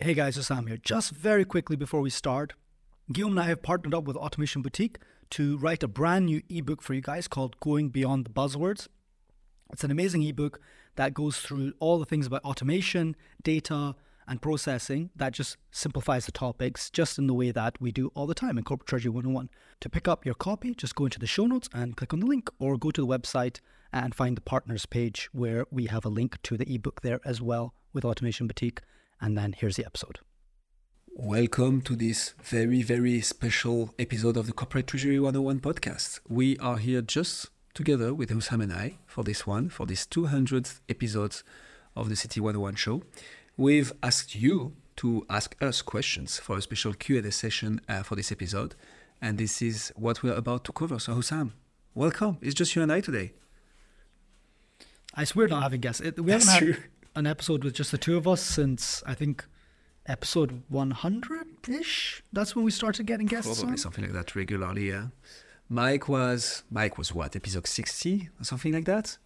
[0.00, 0.76] Hey guys, Sam here.
[0.76, 2.54] Just very quickly before we start,
[3.12, 4.98] Guillaume and I have partnered up with Automation Boutique
[5.30, 8.88] to write a brand new ebook for you guys called Going Beyond the Buzzwords.
[9.72, 10.60] It's an amazing ebook
[10.96, 13.94] that goes through all the things about automation, data,
[14.26, 18.26] and processing that just simplifies the topics just in the way that we do all
[18.26, 19.48] the time in Corporate Treasury 101.
[19.80, 22.26] To pick up your copy, just go into the show notes and click on the
[22.26, 23.60] link or go to the website
[23.92, 27.40] and find the partners page where we have a link to the ebook there as
[27.40, 28.80] well with Automation Boutique.
[29.24, 30.18] And then here's the episode.
[31.16, 36.20] Welcome to this very, very special episode of the Corporate Treasury 101 podcast.
[36.28, 40.80] We are here just together with Hussam and I for this one, for this 200th
[40.90, 41.36] episode
[41.96, 43.02] of the CT 101 show.
[43.56, 48.30] We've asked you to ask us questions for a special Q&A session uh, for this
[48.30, 48.74] episode,
[49.22, 50.98] and this is what we're about to cover.
[50.98, 51.52] So, Hussam,
[51.94, 52.36] welcome.
[52.42, 53.32] It's just you and I today.
[55.14, 56.00] I swear not having guests.
[56.00, 56.76] It, we haven't That's had true.
[57.14, 59.44] An episode with just the two of us since I think
[60.06, 62.22] episode 100 ish.
[62.32, 63.78] That's when we started getting guests Probably on.
[63.78, 64.88] something like that regularly.
[64.88, 65.06] Yeah.
[65.68, 69.16] Mike was Mike was what episode 60 or something like that.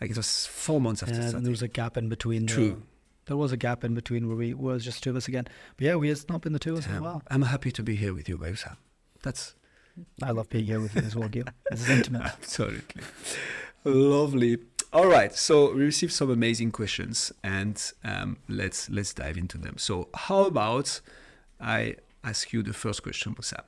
[0.00, 2.46] Like it was four months after Yeah, and there was a gap in between.
[2.46, 2.82] the- True.
[3.26, 5.46] there was a gap in between where we was just two of us again.
[5.76, 7.22] But yeah, we it's not been the two of us in a while.
[7.28, 8.76] I'm happy to be here with you, Hussam.
[9.22, 9.54] That's
[10.22, 11.44] I love being here with you as well, Gil.
[11.70, 12.22] This is intimate.
[12.24, 13.02] Absolutely.
[13.84, 14.58] Lovely.
[14.92, 15.34] All right.
[15.34, 19.78] So we received some amazing questions, and um, let's let's dive into them.
[19.78, 21.00] So how about
[21.60, 23.62] I ask you the first question, Hussam?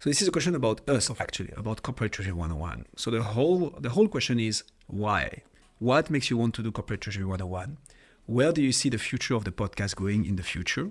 [0.00, 2.86] So this is a question about us, actually, about corporate treasury 101.
[2.96, 5.42] So the whole the whole question is why?
[5.78, 7.78] What makes you want to do corporate treasury 101?
[8.26, 10.90] Where do you see the future of the podcast going in the future?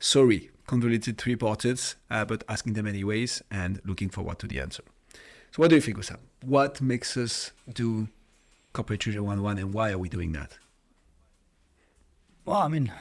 [0.00, 4.82] Sorry, convoluted three parts, uh, but asking them anyways and looking forward to the answer.
[5.52, 6.18] So what do you think, Hussam?
[6.44, 8.08] What makes us do
[8.72, 10.58] Corporate Treasury 101 and why are we doing that?
[12.44, 12.92] Well, I mean,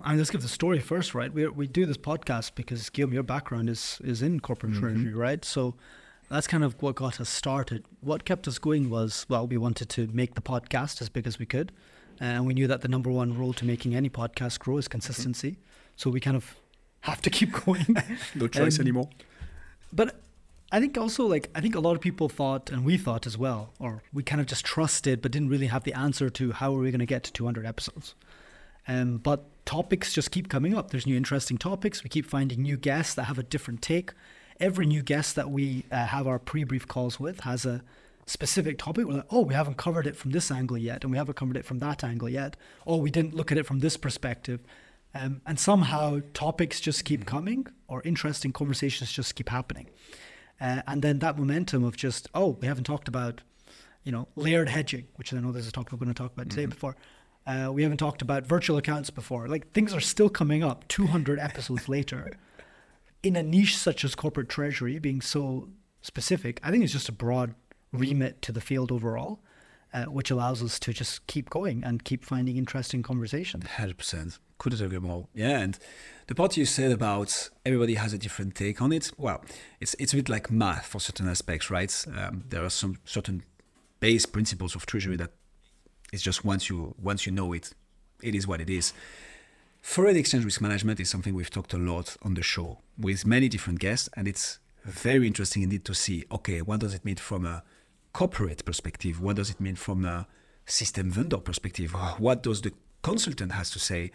[0.00, 1.32] I mean, let's give the story first, right?
[1.32, 4.80] We we do this podcast because Guillaume, your background is is in corporate Mm-hmm.
[4.82, 5.44] treasury, right?
[5.44, 5.74] So
[6.28, 7.84] that's kind of what got us started.
[8.00, 11.38] What kept us going was well, we wanted to make the podcast as big as
[11.38, 11.72] we could,
[12.20, 15.58] and we knew that the number one rule to making any podcast grow is consistency.
[15.96, 16.54] So we kind of
[17.00, 17.86] have to keep going.
[18.34, 19.08] No choice Um, anymore.
[19.92, 20.20] But
[20.72, 23.38] I think also like I think a lot of people thought, and we thought as
[23.38, 26.74] well, or we kind of just trusted, but didn't really have the answer to how
[26.74, 28.14] are we going to get to 200 episodes.
[28.88, 30.90] Um, but topics just keep coming up.
[30.90, 32.04] There's new interesting topics.
[32.04, 34.12] We keep finding new guests that have a different take.
[34.58, 37.82] Every new guest that we uh, have our pre-brief calls with has a
[38.26, 39.06] specific topic.
[39.06, 41.56] We're like, oh, we haven't covered it from this angle yet, and we haven't covered
[41.56, 42.56] it from that angle yet.
[42.86, 44.60] Oh, we didn't look at it from this perspective.
[45.14, 49.88] Um, and somehow topics just keep coming, or interesting conversations just keep happening.
[50.60, 53.42] Uh, and then that momentum of just, oh, we haven't talked about,
[54.04, 56.48] you know, layered hedging, which I know there's a topic we're going to talk about
[56.48, 56.96] today before.
[57.46, 59.48] Uh, we haven't talked about virtual accounts before.
[59.48, 62.38] Like things are still coming up 200 episodes later.
[63.22, 65.68] In a niche such as corporate treasury, being so
[66.00, 67.54] specific, I think it's just a broad
[67.92, 69.40] remit to the field overall,
[69.96, 73.64] uh, which allows us to just keep going and keep finding interesting conversations.
[73.64, 74.38] 100%.
[74.58, 75.26] Couldn't agree more.
[75.34, 75.78] Yeah, and
[76.26, 79.42] the part you said about everybody has a different take on it, well,
[79.80, 82.06] it's, it's a bit like math for certain aspects, right?
[82.14, 83.42] Um, there are some certain
[84.00, 85.30] base principles of treasury that
[86.12, 87.72] it's just once you once you know it,
[88.22, 88.92] it is what it is.
[89.82, 93.48] Foreign exchange risk management is something we've talked a lot on the show with many
[93.48, 97.46] different guests, and it's very interesting indeed to see okay, what does it mean from
[97.46, 97.62] a
[98.16, 99.20] corporate perspective?
[99.20, 100.26] What does it mean from a
[100.64, 101.92] system vendor perspective?
[102.16, 102.72] What does the
[103.02, 104.10] consultant has to say?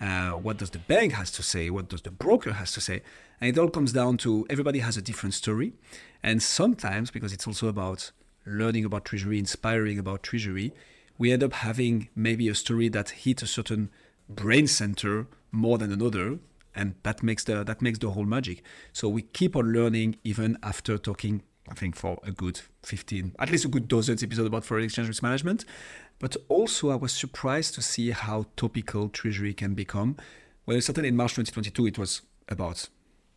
[0.00, 1.70] Uh, what does the bank has to say?
[1.70, 3.02] What does the broker has to say?
[3.40, 5.72] And it all comes down to everybody has a different story,
[6.20, 8.10] and sometimes because it's also about
[8.44, 10.72] learning about treasury, inspiring about treasury,
[11.16, 13.88] we end up having maybe a story that hit a certain
[14.28, 16.40] brain center more than another
[16.74, 20.58] and that makes the that makes the whole magic so we keep on learning even
[20.60, 24.64] after talking i think for a good 15 at least a good dozen episodes about
[24.64, 25.64] foreign exchange risk management.
[26.20, 30.16] But also i was surprised to see how topical treasury can become.
[30.66, 32.88] Well certainly in march 2022 it was about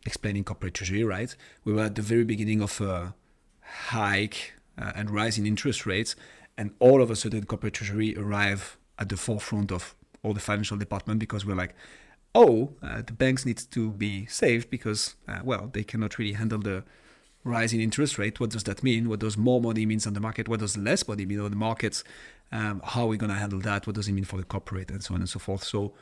[0.06, 1.34] explaining corporate treasury right?
[1.64, 3.14] We were at the very beginning of a
[3.62, 6.14] hike uh, and rise in interest rates
[6.56, 10.76] and all of a sudden corporate treasury arrive at the forefront of all the financial
[10.76, 11.74] department because we're like
[12.34, 16.58] oh uh, the banks need to be saved because uh, well they cannot really handle
[16.58, 16.84] the
[17.44, 19.08] rise in interest rate what does that mean?
[19.08, 20.48] What does more money means on the market?
[20.48, 22.04] What does less money mean on the markets?
[22.50, 23.86] Um, how are we going to handle that?
[23.86, 24.90] What does it mean for the corporate?
[24.90, 25.64] And so on and so forth.
[25.64, 25.94] So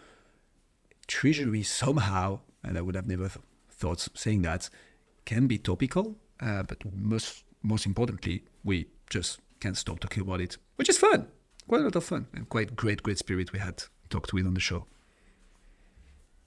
[1.06, 4.68] treasury somehow and i would have never th- thought saying that
[5.24, 10.56] can be topical uh, but most most importantly we just can't stop talking about it
[10.76, 11.26] which is fun.
[11.66, 14.54] Quite a lot of fun and quite great great spirit we had talked with on
[14.54, 14.86] the show.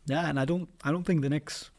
[0.05, 1.71] Yeah, and I don't I don't think the next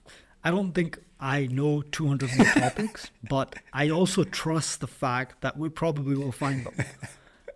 [0.44, 5.58] I don't think I know 200 more topics, but I also trust the fact that
[5.58, 6.74] we probably will find them.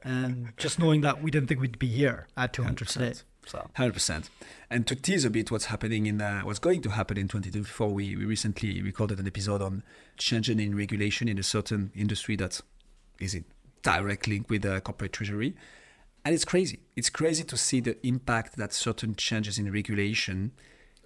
[0.07, 3.15] And just knowing that we didn't think we'd be here at 200 today.
[3.47, 3.71] So.
[3.75, 4.31] Hundred percent.
[4.71, 7.89] And to tease a bit what's happening in uh, what's going to happen in 2024,
[7.89, 9.83] we, we recently recorded an episode on
[10.17, 12.61] changing in regulation in a certain industry that
[13.19, 13.45] is in
[13.83, 15.55] direct link with the corporate treasury,
[16.25, 16.81] and it's crazy.
[16.97, 20.53] It's crazy to see the impact that certain changes in regulation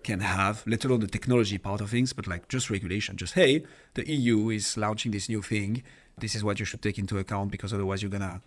[0.03, 3.17] can have, let alone the technology part of things, but like just regulation.
[3.17, 3.65] Just hey,
[3.95, 5.83] the EU is launching this new thing.
[6.19, 8.43] This is what you should take into account because otherwise you're gonna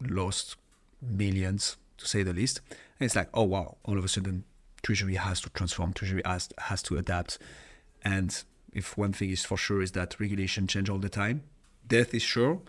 [0.00, 0.56] lost
[1.00, 2.60] millions to say the least.
[2.98, 4.44] And it's like, oh wow, all of a sudden
[4.82, 7.38] Treasury has to transform, Treasury has, has to adapt.
[8.04, 11.42] And if one thing is for sure is that regulation change all the time.
[11.86, 12.60] Death is sure,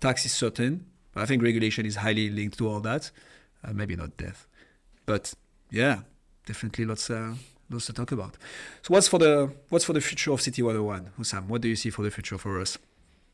[0.00, 3.10] tax is certain, but I think regulation is highly linked to all that.
[3.64, 4.46] Uh, maybe not death,
[5.06, 5.34] but
[5.70, 6.00] yeah,
[6.46, 7.34] definitely lots uh,
[7.70, 8.36] lots to talk about.
[8.82, 11.48] So what's for the what's for the future of CT 101, Hussam?
[11.48, 12.78] What do you see for the future for us?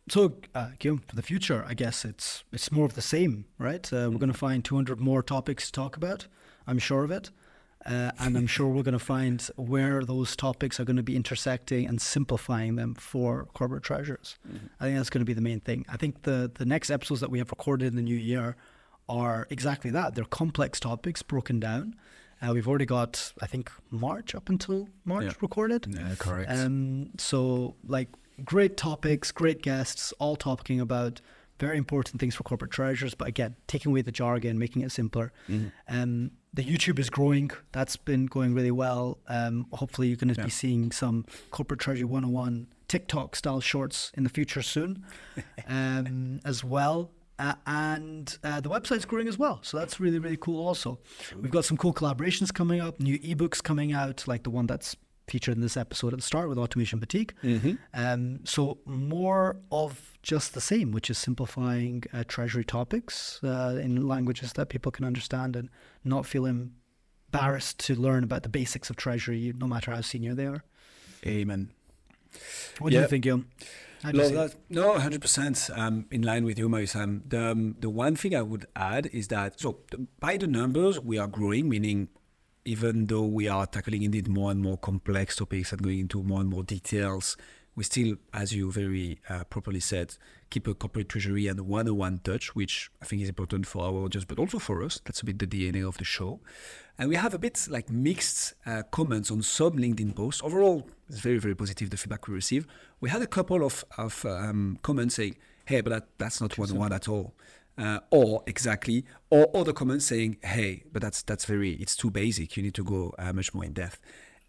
[0.08, 3.90] So, uh, Guillaume, for the future, I guess it's it's more of the same, right?
[3.92, 6.26] Uh, we're going to find 200 more topics to talk about.
[6.66, 7.30] I'm sure of it.
[7.84, 11.16] Uh, and I'm sure we're going to find where those topics are going to be
[11.16, 14.38] intersecting and simplifying them for corporate treasurers.
[14.46, 14.66] Mm-hmm.
[14.78, 15.84] I think that's going to be the main thing.
[15.88, 18.56] I think the, the next episodes that we have recorded in the new year
[19.08, 20.14] are exactly that.
[20.14, 21.96] They're complex topics broken down.
[22.42, 25.32] Uh, we've already got, I think, March up until March yeah.
[25.40, 25.86] recorded.
[25.88, 26.50] Yeah, correct.
[26.50, 28.08] Um, so, like,
[28.44, 31.20] great topics, great guests, all talking about
[31.60, 33.14] very important things for corporate treasurers.
[33.14, 35.32] But again, taking away the jargon, making it simpler.
[35.48, 35.68] Mm-hmm.
[35.88, 37.52] Um, the YouTube is growing.
[37.70, 39.18] That's been going really well.
[39.28, 40.46] Um, hopefully, you're going to yeah.
[40.46, 45.04] be seeing some corporate treasury 101 TikTok style shorts in the future soon
[45.68, 47.10] um, as well.
[47.42, 49.58] Uh, and uh, the website's growing as well.
[49.62, 51.00] So that's really, really cool also.
[51.34, 54.94] We've got some cool collaborations coming up, new ebooks coming out, like the one that's
[55.26, 57.34] featured in this episode at the start with Automation Boutique.
[57.42, 57.72] Mm-hmm.
[57.94, 64.06] Um, so more of just the same, which is simplifying uh, treasury topics uh, in
[64.06, 65.68] languages that people can understand and
[66.04, 70.46] not feel embarrassed to learn about the basics of treasury, no matter how senior they
[70.46, 70.62] are.
[71.26, 71.70] Amen.
[72.78, 73.48] What do you think, Guillaume?
[74.04, 74.54] Love that.
[74.68, 75.70] No, hundred percent.
[75.74, 77.22] Um, in line with you, Hussam.
[77.28, 79.78] The um, the one thing I would add is that so
[80.18, 82.08] by the numbers we are growing, meaning
[82.64, 86.40] even though we are tackling indeed more and more complex topics and going into more
[86.40, 87.36] and more details,
[87.74, 90.16] we still, as you very uh, properly said,
[90.50, 94.04] keep a corporate treasury and a one-on-one touch, which I think is important for our
[94.04, 95.00] audience, but also for us.
[95.04, 96.40] That's a bit the DNA of the show.
[96.98, 100.42] And we have a bit like mixed uh, comments on some LinkedIn posts.
[100.42, 102.66] Overall, it's very, very positive, the feedback we receive.
[103.00, 106.92] We had a couple of, of um, comments saying, hey, but that, that's not one-on-one
[106.92, 107.34] at all
[107.78, 112.56] uh, or exactly, or other comments saying, "Hey, but that's that's very it's too basic.
[112.56, 114.00] You need to go uh, much more in depth."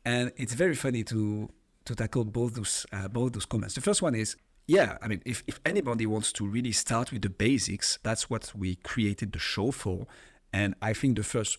[0.05, 1.49] And it's very funny to
[1.85, 3.75] to tackle both those uh, both those comments.
[3.75, 4.35] The first one is,
[4.67, 8.53] yeah, I mean, if if anybody wants to really start with the basics, that's what
[8.55, 10.07] we created the show for.
[10.51, 11.57] And I think the first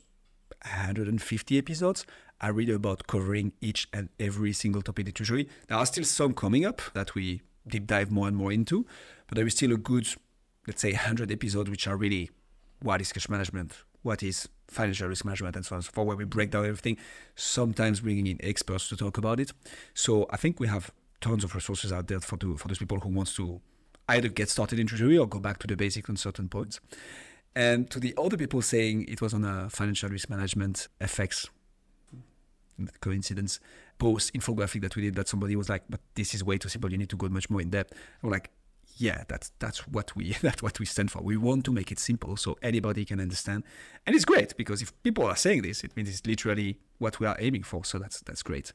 [0.63, 2.07] 150 episodes
[2.41, 5.49] are really about covering each and every single topic in treasury.
[5.69, 8.87] There are still some coming up that we deep dive more and more into,
[9.27, 10.07] but there is still a good
[10.67, 12.31] let's say 100 episodes which are really
[12.81, 13.73] what is cash management
[14.03, 16.65] what is financial risk management and so on and so forth where we break down
[16.65, 16.97] everything
[17.35, 19.53] sometimes bringing in experts to talk about it.
[19.95, 20.91] So i think we have
[21.21, 23.61] tons of resources out there for, to, for those people who wants to
[24.09, 26.81] either get started in treasury or go back to the basics on certain points.
[27.57, 31.49] And to the other people saying it was on a financial risk management FX
[33.01, 33.61] coincidence
[33.99, 36.91] post infographic that we did that somebody was like but this is way too simple.
[36.91, 37.97] You need to go much more in depth.
[38.21, 38.51] We're like
[38.97, 41.23] yeah, that's that's what we that's what we stand for.
[41.23, 43.65] We want to make it simple so anybody can understand,
[44.07, 47.27] and it's great because if people are saying this, it means it's literally what we
[47.27, 47.85] are aiming for.
[47.85, 48.73] So that's that's great.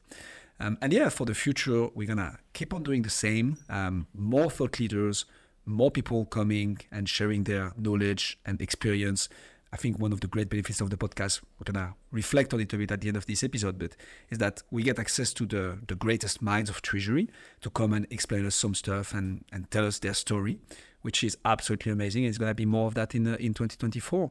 [0.58, 3.58] Um, and yeah, for the future, we're gonna keep on doing the same.
[3.68, 5.24] Um, more thought leaders,
[5.64, 9.28] more people coming and sharing their knowledge and experience.
[9.72, 12.72] I think one of the great benefits of the podcast, we're gonna reflect on it
[12.72, 13.94] a bit at the end of this episode, but
[14.28, 17.28] is that we get access to the, the greatest minds of Treasury
[17.60, 20.58] to come and explain us some stuff and, and tell us their story,
[21.02, 22.24] which is absolutely amazing.
[22.24, 24.30] It's gonna be more of that in uh, in 2024.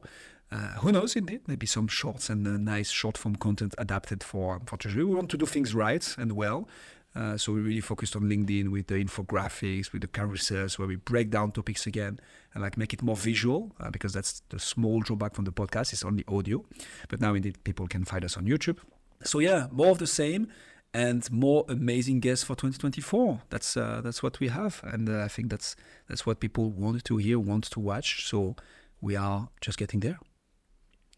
[0.52, 4.60] Uh, who knows, indeed, maybe some shorts and uh, nice short form content adapted for,
[4.66, 5.04] for Treasury.
[5.04, 6.68] We want to do things right and well.
[7.14, 10.96] Uh, so we really focused on LinkedIn with the infographics, with the carousels, where we
[10.96, 12.20] break down topics again
[12.54, 15.92] and like make it more visual uh, because that's the small drawback from the podcast.
[15.92, 16.64] It's only audio,
[17.08, 18.78] but now indeed people can find us on YouTube.
[19.24, 20.48] So yeah, more of the same
[20.94, 23.42] and more amazing guests for 2024.
[23.50, 25.76] That's uh, that's what we have, and uh, I think that's
[26.08, 28.28] that's what people want to hear, want to watch.
[28.28, 28.54] So
[29.00, 30.18] we are just getting there.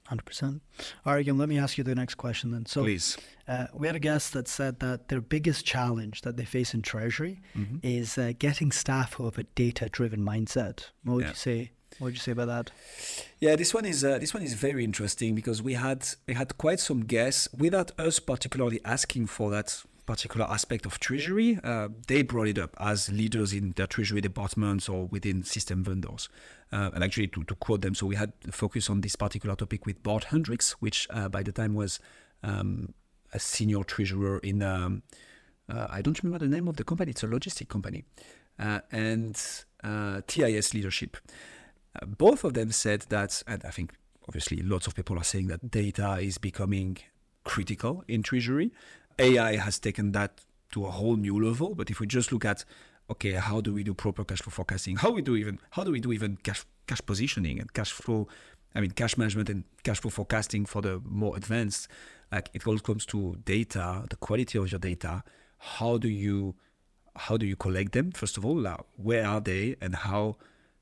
[0.09, 0.63] Hundred percent.
[1.07, 2.67] All right, Guillaume, let me ask you the next question then.
[2.67, 3.17] So, Please.
[3.47, 6.83] Uh, we had a guest that said that their biggest challenge that they face in
[6.83, 7.77] Treasury mm-hmm.
[7.83, 10.91] is uh, getting staff who have a data-driven mindset.
[11.05, 11.31] What would yeah.
[11.31, 11.71] you say?
[11.99, 12.71] What would you say about that?
[13.39, 16.59] Yeah, this one is uh, this one is very interesting because we had we had
[16.59, 22.23] quite some guests without us particularly asking for that particular aspect of treasury, uh, they
[22.23, 26.29] brought it up as leaders in their treasury departments or within system vendors.
[26.73, 29.55] Uh, and actually, to, to quote them, so we had a focus on this particular
[29.55, 32.01] topic with Bart Hendricks, which uh, by the time was
[32.43, 32.95] um,
[33.33, 35.03] a senior treasurer in, um,
[35.69, 38.05] uh, I don't remember the name of the company, it's a logistic company,
[38.59, 39.41] uh, and
[39.85, 41.17] uh, TIS leadership.
[42.07, 43.93] both of them said that, and I think
[44.27, 46.99] obviously lots of people are saying that data is becoming
[47.45, 48.71] critical in treasury.
[49.19, 50.41] AI has taken that
[50.73, 51.75] to a whole new level.
[51.75, 52.65] But if we just look at
[53.11, 54.97] okay, how do we do proper cash flow forecasting?
[54.97, 58.29] How we do even how do we do even cash cash positioning and cash flow?
[58.75, 61.89] I mean, cash management and cash flow forecasting for the more advanced.
[62.31, 65.23] Like it all comes to data, the quality of your data.
[65.59, 66.55] How do you
[67.15, 68.11] how do you collect them?
[68.13, 70.37] First of all, now, where are they, and how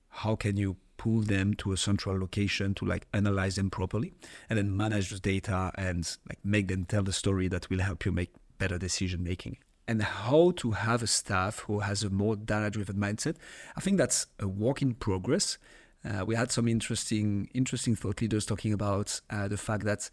[0.09, 4.13] how can you pull them to a central location to like analyze them properly
[4.51, 8.05] and then manage the data and like make them tell the story that will help
[8.05, 8.29] you make
[8.59, 9.57] better decision making.
[9.89, 13.37] And how to have a staff who has a more data driven mindset
[13.79, 15.57] i think that's a work in progress.
[16.05, 20.11] Uh, we had some interesting interesting thought leaders talking about uh, the fact that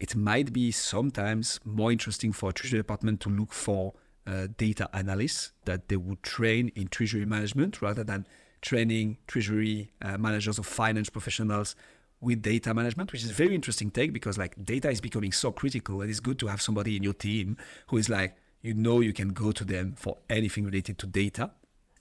[0.00, 3.94] it might be sometimes more interesting for a treasury department to look for
[4.26, 8.26] uh, data analysts that they would train in treasury management rather than
[8.62, 11.76] training treasury uh, managers or finance professionals
[12.20, 15.52] with data management, which is a very interesting take because like data is becoming so
[15.52, 17.56] critical and it's good to have somebody in your team
[17.88, 21.50] who is like, you know, you can go to them for anything related to data.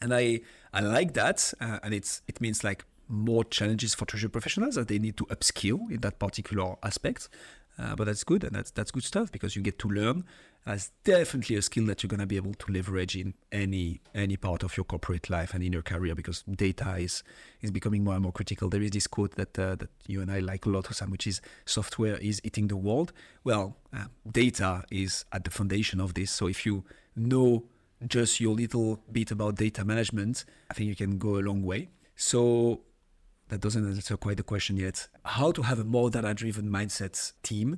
[0.01, 0.41] And I,
[0.73, 1.53] I like that.
[1.59, 5.25] Uh, and it's, it means like more challenges for treasury professionals that they need to
[5.25, 7.29] upskill in that particular aspect.
[7.77, 10.23] Uh, but that's good, and that's that's good stuff because you get to learn.
[10.65, 14.63] That's definitely a skill that you're gonna be able to leverage in any any part
[14.63, 17.21] of your corporate life and in your career because data is
[17.61, 18.67] is becoming more and more critical.
[18.67, 21.27] There is this quote that uh, that you and I like a lot, Sam, which
[21.27, 26.31] is "software is eating the world." Well, uh, data is at the foundation of this.
[26.31, 26.83] So if you
[27.15, 27.65] know
[28.07, 31.89] just your little bit about data management, I think you can go a long way.
[32.15, 32.81] So
[33.49, 35.07] that doesn't answer quite the question yet.
[35.23, 37.77] How to have a more data driven mindset team?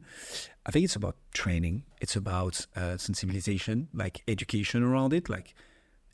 [0.68, 5.54] I think it's about training, it's about uh, sensibilization, like education around it, like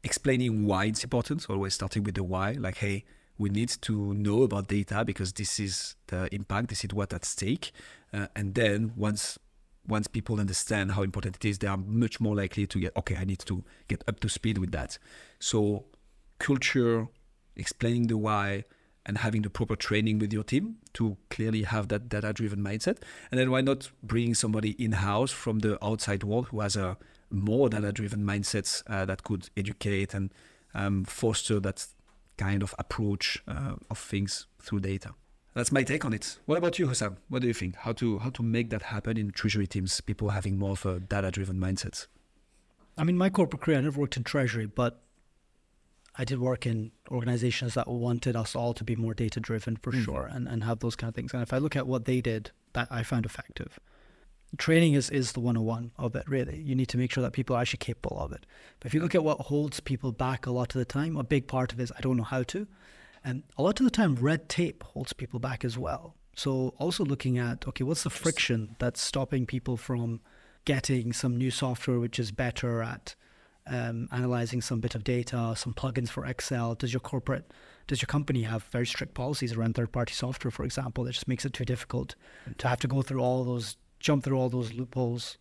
[0.04, 3.04] explaining why it's important, always starting with the why, like, hey,
[3.40, 7.26] we need to know about data because this is the impact, this is what's at
[7.26, 7.72] stake.
[8.14, 9.40] Uh, and then once
[9.88, 13.18] once people understand how important it is, they are much more likely to get, okay,
[13.18, 14.98] I need to get up to speed with that.
[15.40, 15.84] So,
[16.40, 17.10] culture,
[17.58, 18.64] explaining the why,
[19.06, 22.98] and having the proper training with your team to clearly have that data driven mindset.
[23.32, 26.98] And then why not bringing somebody in house from the outside world who has a
[27.30, 30.32] more data driven mindset uh, that could educate and
[30.74, 31.86] um, foster that
[32.38, 35.14] kind of approach uh, of things through data.
[35.54, 36.40] That's my take on it.
[36.46, 37.18] What about you, Hussam?
[37.30, 37.76] What do you think?
[37.76, 40.02] How to how to make that happen in treasury teams?
[40.02, 42.08] People having more of a data driven mindset.
[42.98, 45.03] I mean, my corporate career, I never worked in treasury, but
[46.16, 49.92] I did work in organizations that wanted us all to be more data driven for
[49.92, 50.04] mm.
[50.04, 51.34] sure and, and have those kind of things.
[51.34, 53.80] And if I look at what they did, that I found effective.
[54.58, 56.60] Training is, is the 101 of it, really.
[56.60, 58.46] You need to make sure that people are actually capable of it.
[58.80, 61.24] But if you look at what holds people back a lot of the time, a
[61.24, 62.68] big part of it is I don't know how to.
[63.24, 66.16] And a lot of the time, red tape holds people back as well.
[66.36, 70.22] So also looking at, okay, what's the friction that's stopping people from
[70.66, 73.16] getting some new software which is better at
[73.68, 76.76] um, analyzing some bit of data, some plugins for Excel?
[76.76, 77.52] Does your corporate,
[77.88, 81.46] does your company have very strict policies around third-party software, for example, that just makes
[81.46, 82.16] it too difficult
[82.58, 85.38] to have to go through all those, jump through all those loopholes,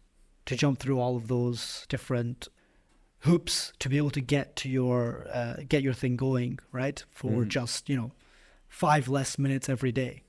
[0.47, 2.49] to jump through all of those different
[3.23, 7.05] hoops to be able to get to your uh, get your thing going, right?
[7.11, 7.49] For mm.
[7.49, 8.12] just you know
[8.69, 10.23] five less minutes every day,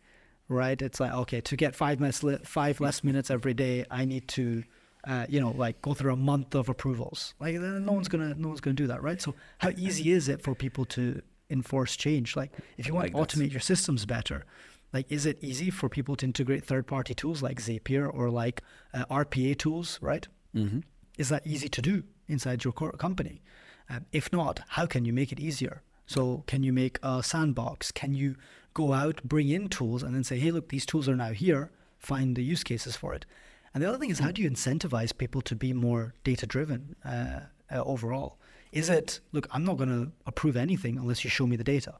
[0.48, 0.82] right?
[0.82, 4.64] It's like okay, to get five less five less minutes every day, I need to
[5.06, 7.34] uh, you know, like go through a month of approvals.
[7.40, 9.22] Like no one's gonna no one's gonna do that, right?
[9.22, 12.36] So how easy is it for people to enforce change?
[12.36, 14.46] Like if you want like to automate your systems better,
[14.94, 18.62] like is it easy for people to integrate third-party tools like Zapier or like
[18.94, 20.28] uh, RPA tools, right?
[20.56, 20.80] Mm-hmm.
[21.18, 23.42] Is that easy to do inside your company?
[23.90, 25.82] Um, if not, how can you make it easier?
[26.06, 27.92] So can you make a sandbox?
[27.92, 28.36] Can you
[28.74, 31.72] go out, bring in tools, and then say, hey, look, these tools are now here.
[32.00, 33.26] Find the use cases for it.
[33.74, 36.96] And the other thing is, how do you incentivize people to be more data driven
[37.04, 38.38] uh, uh, overall?
[38.72, 41.96] Is it, look, I'm not going to approve anything unless you show me the data,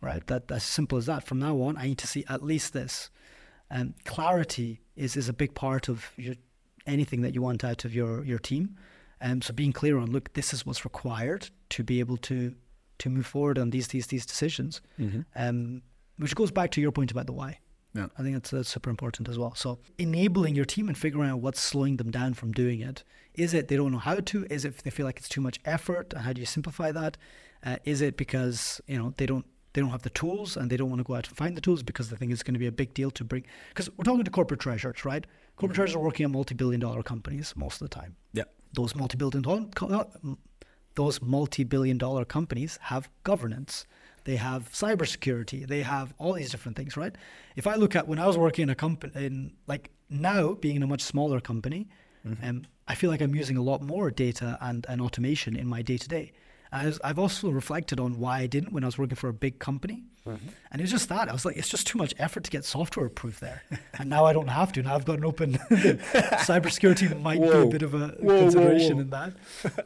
[0.00, 0.26] right?
[0.26, 1.24] That That's simple as that.
[1.24, 3.10] From now on, I need to see at least this.
[3.70, 6.34] Um, clarity is is a big part of your,
[6.86, 8.76] anything that you want out of your your team.
[9.20, 12.54] Um, so being clear on look, this is what's required to be able to
[12.98, 14.80] to move forward on these these these decisions.
[14.98, 15.20] Mm-hmm.
[15.36, 15.82] Um,
[16.18, 17.58] which goes back to your point about the why.
[17.94, 18.06] Yeah.
[18.18, 19.54] I think that's, that's super important as well.
[19.54, 23.02] So enabling your team and figuring out what's slowing them down from doing it.
[23.34, 24.46] Is it they don't know how to?
[24.50, 26.12] Is it they feel like it's too much effort?
[26.16, 27.16] How do you simplify that?
[27.64, 30.76] Uh, is it because you know they don't they don't have the tools and they
[30.76, 32.60] don't want to go out and find the tools because they think it's going to
[32.60, 33.44] be a big deal to bring?
[33.68, 35.24] Because we're talking to corporate treasurers, right?
[35.56, 38.16] Corporate treasurers are working at multi-billion dollar companies most of the time.
[38.32, 38.44] Yeah.
[38.72, 40.06] Those multi-billion dollar
[40.96, 43.86] those multi-billion dollar companies have governance
[44.24, 47.14] they have cybersecurity, they have all these different things, right?
[47.56, 50.76] If I look at when I was working in a company, in like now being
[50.76, 51.88] in a much smaller company,
[52.26, 52.48] mm-hmm.
[52.48, 55.82] um, I feel like I'm using a lot more data and, and automation in my
[55.82, 56.32] day to day.
[56.72, 60.04] I've also reflected on why I didn't when I was working for a big company.
[60.26, 60.48] Mm-hmm.
[60.70, 61.28] And it's just that.
[61.28, 63.62] I was like, it's just too much effort to get software approved there.
[63.98, 64.82] and now I don't have to.
[64.82, 67.62] Now I've got an open cybersecurity might whoa.
[67.62, 69.32] be a bit of a whoa, consideration whoa, in that.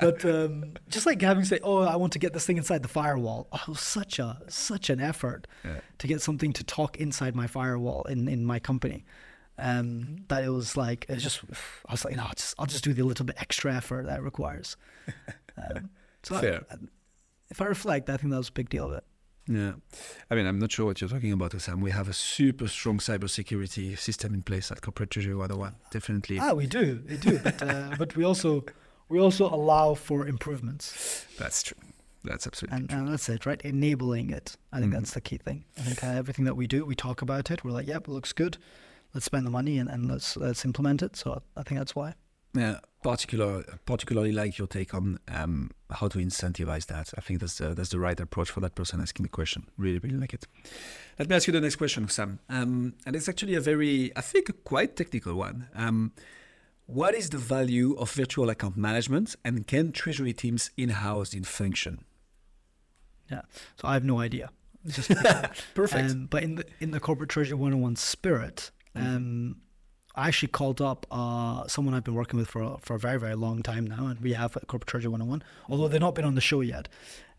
[0.01, 2.83] But um, just like having to say, oh, I want to get this thing inside
[2.83, 3.49] the firewall.
[3.53, 5.81] Oh, such a such an effort yeah.
[5.99, 9.05] to get something to talk inside my firewall in, in my company.
[9.57, 11.41] Um, that it was like it was just
[11.89, 14.23] I was like, know, I'll just I'll just do the little bit extra effort that
[14.23, 14.77] requires.
[15.57, 15.89] Um,
[16.25, 16.65] so Fair.
[16.71, 16.77] I,
[17.51, 19.05] if I reflect, I think that was a big deal of it.
[19.47, 19.73] Yeah.
[20.31, 21.81] I mean, I'm not sure what you're talking about, Sam.
[21.81, 25.75] We have a super strong cybersecurity system in place at Corporate Treasury 101.
[25.91, 26.39] Definitely.
[26.41, 27.03] Ah, we do.
[27.09, 27.39] We do.
[27.39, 28.65] but, uh, but we also
[29.09, 31.27] we also allow for improvements.
[31.39, 31.77] That's true.
[32.25, 32.99] That's absolutely and, true.
[32.99, 33.61] And that's it, right?
[33.61, 34.57] Enabling it.
[34.73, 35.01] I think mm-hmm.
[35.01, 35.65] that's the key thing.
[35.77, 37.63] I think uh, everything that we do, we talk about it.
[37.63, 38.57] We're like, yep, it looks good.
[39.13, 41.17] Let's spend the money and, and let's let's implement it.
[41.17, 42.15] So I think that's why.
[42.55, 47.13] Yeah, particular, particularly like your take on um, how to incentivize that.
[47.17, 49.67] I think that's the, that's the right approach for that person asking the question.
[49.77, 50.47] Really, really like it.
[51.19, 52.41] Let me ask you the next question, Sam.
[52.49, 55.69] Um, and it's actually a very, I think, quite technical one.
[55.75, 56.13] Um,
[56.87, 62.05] what is the value of virtual account management, and can treasury teams in-house in function?
[63.31, 63.43] Yeah,
[63.77, 64.51] so I have no idea.
[64.87, 65.11] Just
[65.75, 66.11] perfect.
[66.11, 69.55] Um, but in the in the corporate treasury 101 spirit, mm.
[70.17, 73.35] I actually called up uh, someone I've been working with for for a very very
[73.35, 76.35] long time now, and we have a corporate treasury 101, although they've not been on
[76.35, 76.89] the show yet.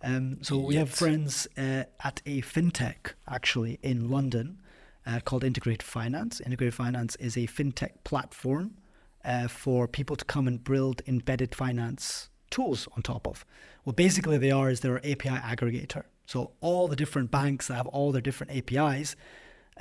[0.01, 0.67] Um, so yet.
[0.67, 4.59] we have friends uh, at a fintech actually in London
[5.05, 6.41] uh, called Integrated Finance.
[6.41, 8.75] Integrated Finance is a fintech platform
[9.23, 13.45] uh, for people to come and build embedded finance tools on top of.
[13.83, 16.03] What basically they are is they're an API aggregator.
[16.25, 19.15] So all the different banks that have all their different APIs,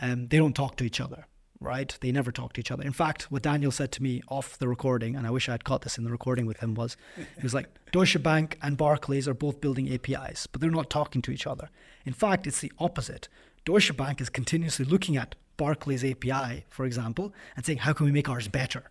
[0.01, 1.27] um, they don't talk to each other
[1.65, 1.97] right?
[2.01, 2.83] They never talk to each other.
[2.83, 5.65] In fact, what Daniel said to me off the recording, and I wish I had
[5.65, 9.27] caught this in the recording with him, was he was like, Deutsche Bank and Barclays
[9.27, 11.71] are both building APIs, but they're not talking to each other.
[12.05, 13.29] In fact, it's the opposite.
[13.65, 18.13] Deutsche Bank is continuously looking at Barclays API, for example, and saying, how can we
[18.13, 18.91] make ours better?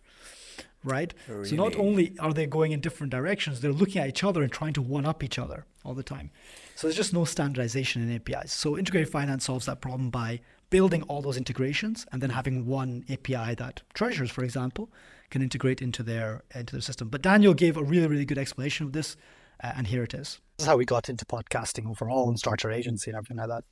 [0.82, 1.14] Right?
[1.28, 1.48] Really?
[1.48, 4.52] So not only are they going in different directions, they're looking at each other and
[4.52, 6.30] trying to one up each other all the time.
[6.74, 8.52] So there's just no standardization in APIs.
[8.52, 10.40] So integrated finance solves that problem by
[10.74, 14.90] building all those integrations and then having one API that treasurers, for example,
[15.30, 17.08] can integrate into their into their system.
[17.08, 19.16] But Daniel gave a really really good explanation of this,
[19.62, 20.40] uh, and here it is.
[20.58, 23.50] This is how we got into podcasting overall and start our agency and everything like
[23.50, 23.62] that.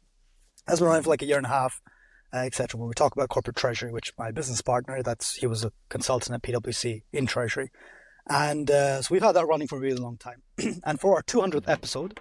[0.68, 1.80] As we're running for like a year and a half,
[2.32, 2.78] uh, etc.
[2.78, 6.36] When we talk about corporate treasury, which my business partner, that's he was a consultant
[6.36, 7.72] at PwC in treasury,
[8.30, 10.42] and uh, so we've had that running for a really long time.
[10.86, 12.20] and for our 200th episode,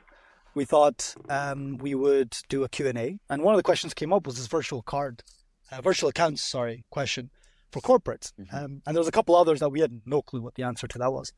[0.53, 3.19] we thought um, we would do a Q&A.
[3.29, 5.23] And one of the questions came up was this virtual card,
[5.71, 7.29] uh, virtual accounts, sorry, question
[7.71, 8.33] for corporates.
[8.39, 8.55] Mm-hmm.
[8.55, 10.87] Um, and there was a couple others that we had no clue what the answer
[10.87, 11.33] to that was.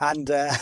[0.00, 0.54] And uh,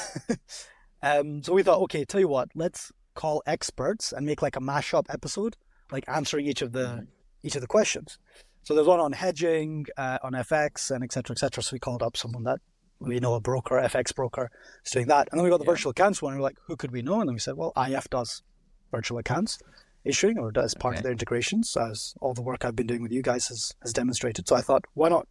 [1.02, 4.60] um, so we thought, okay, tell you what, let's call experts and make like a
[4.60, 5.56] mashup episode,
[5.90, 7.04] like answering each of the mm-hmm.
[7.42, 8.18] each of the questions.
[8.62, 11.32] So there's one on hedging, uh, on FX, and etc.
[11.34, 11.62] etc.
[11.62, 12.60] So we called up someone that
[13.00, 14.50] we know a broker, FX broker,
[14.84, 15.28] is doing that.
[15.30, 15.72] And then we got the yeah.
[15.72, 17.20] virtual accounts one, and we're like, who could we know?
[17.20, 18.42] And then we said, well, IF does
[18.90, 19.58] virtual accounts
[20.04, 21.00] issuing or does part okay.
[21.00, 23.92] of their integrations, as all the work I've been doing with you guys has, has
[23.92, 24.48] demonstrated.
[24.48, 25.28] So I thought, why not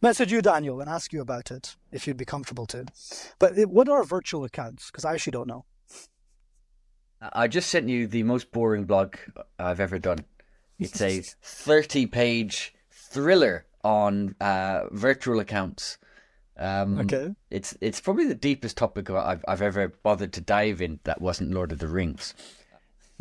[0.00, 2.84] message you, Daniel, and ask you about it if you'd be comfortable to.
[3.38, 4.90] But what are virtual accounts?
[4.90, 5.64] Because I actually don't know.
[7.32, 9.14] I just sent you the most boring blog
[9.58, 10.18] I've ever done.
[10.78, 15.98] It's a 30 page thriller on uh, virtual accounts
[16.58, 17.34] um, okay.
[17.50, 21.52] It's it's probably the deepest topic I've I've ever bothered to dive in that wasn't
[21.52, 22.34] Lord of the Rings.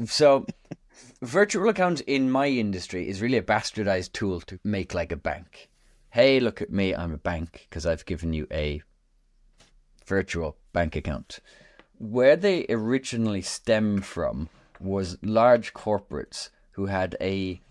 [0.06, 0.46] So,
[1.22, 5.70] virtual accounts in my industry is really a bastardized tool to make like a bank.
[6.10, 8.82] Hey, look at me, I'm a bank because I've given you a
[10.06, 11.40] virtual bank account.
[11.98, 17.62] Where they originally stem from was large corporates who had a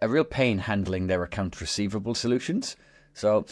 [0.00, 2.76] a, real pain handling their accounts receivable solutions.
[3.12, 3.44] So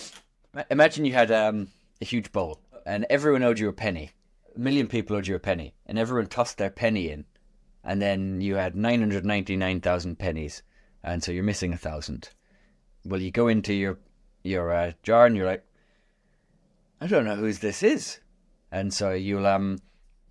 [0.70, 1.68] imagine you had um,
[2.00, 4.10] a huge bowl and everyone owed you a penny.
[4.54, 7.24] A million people owed you a penny, and everyone tossed their penny in,
[7.82, 10.62] and then you had nine hundred ninety nine thousand pennies,
[11.02, 12.30] and so you're missing a thousand.
[13.04, 13.98] Well, you go into your
[14.42, 15.64] your uh, jar and you're like,
[17.00, 18.18] I don't know whose this is,
[18.70, 19.78] and so you'll um.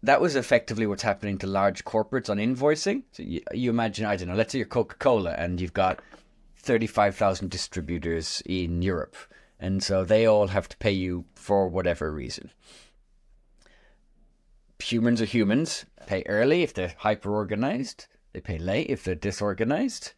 [0.04, 3.04] That was effectively what's happening to large corporates on invoicing.
[3.12, 6.00] So you, you imagine, I don't know, let's say you're Coca Cola and you've got
[6.58, 9.16] 35,000 distributors in Europe.
[9.62, 12.52] And so they all have to pay you for whatever reason.
[14.82, 15.86] Humans are humans.
[16.08, 18.08] Pay early if they're hyper organized.
[18.34, 20.14] They pay late if they're disorganized.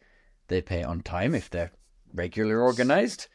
[0.48, 1.72] They pay on time if they're
[2.14, 3.28] regular organized.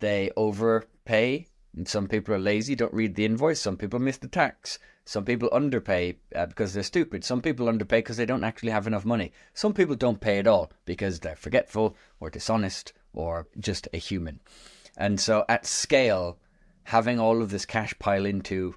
[0.00, 1.46] They overpay.
[1.76, 3.60] And some people are lazy, don't read the invoice.
[3.60, 4.80] Some people miss the tax.
[5.04, 7.24] Some people underpay uh, because they're stupid.
[7.24, 9.32] Some people underpay because they don't actually have enough money.
[9.54, 14.40] Some people don't pay at all because they're forgetful or dishonest or just a human.
[14.96, 16.38] And so at scale,
[16.84, 18.74] having all of this cash pile into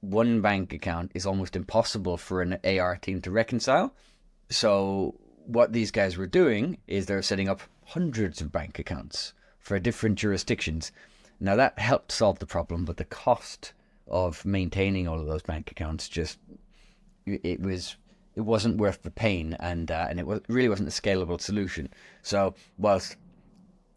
[0.00, 3.94] one bank account is almost impossible for an AR team to reconcile.
[4.50, 5.14] So
[5.46, 10.18] what these guys were doing is they're setting up hundreds of bank accounts for different
[10.18, 10.92] jurisdictions.
[11.38, 13.72] Now that helped solve the problem, but the cost
[14.08, 16.38] of maintaining all of those bank accounts just
[17.26, 17.96] it was
[18.34, 21.90] it wasn't worth the pain, and uh, and it was, really wasn't a scalable solution.
[22.22, 23.16] So whilst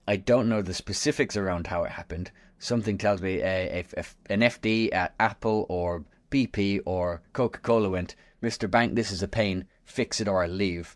[0.08, 4.42] I don't know the specifics around how it happened, something tells me a, a an
[4.42, 9.66] FD at Apple or BP or Coca Cola went, Mister Bank, this is a pain.
[9.84, 10.96] Fix it or I leave.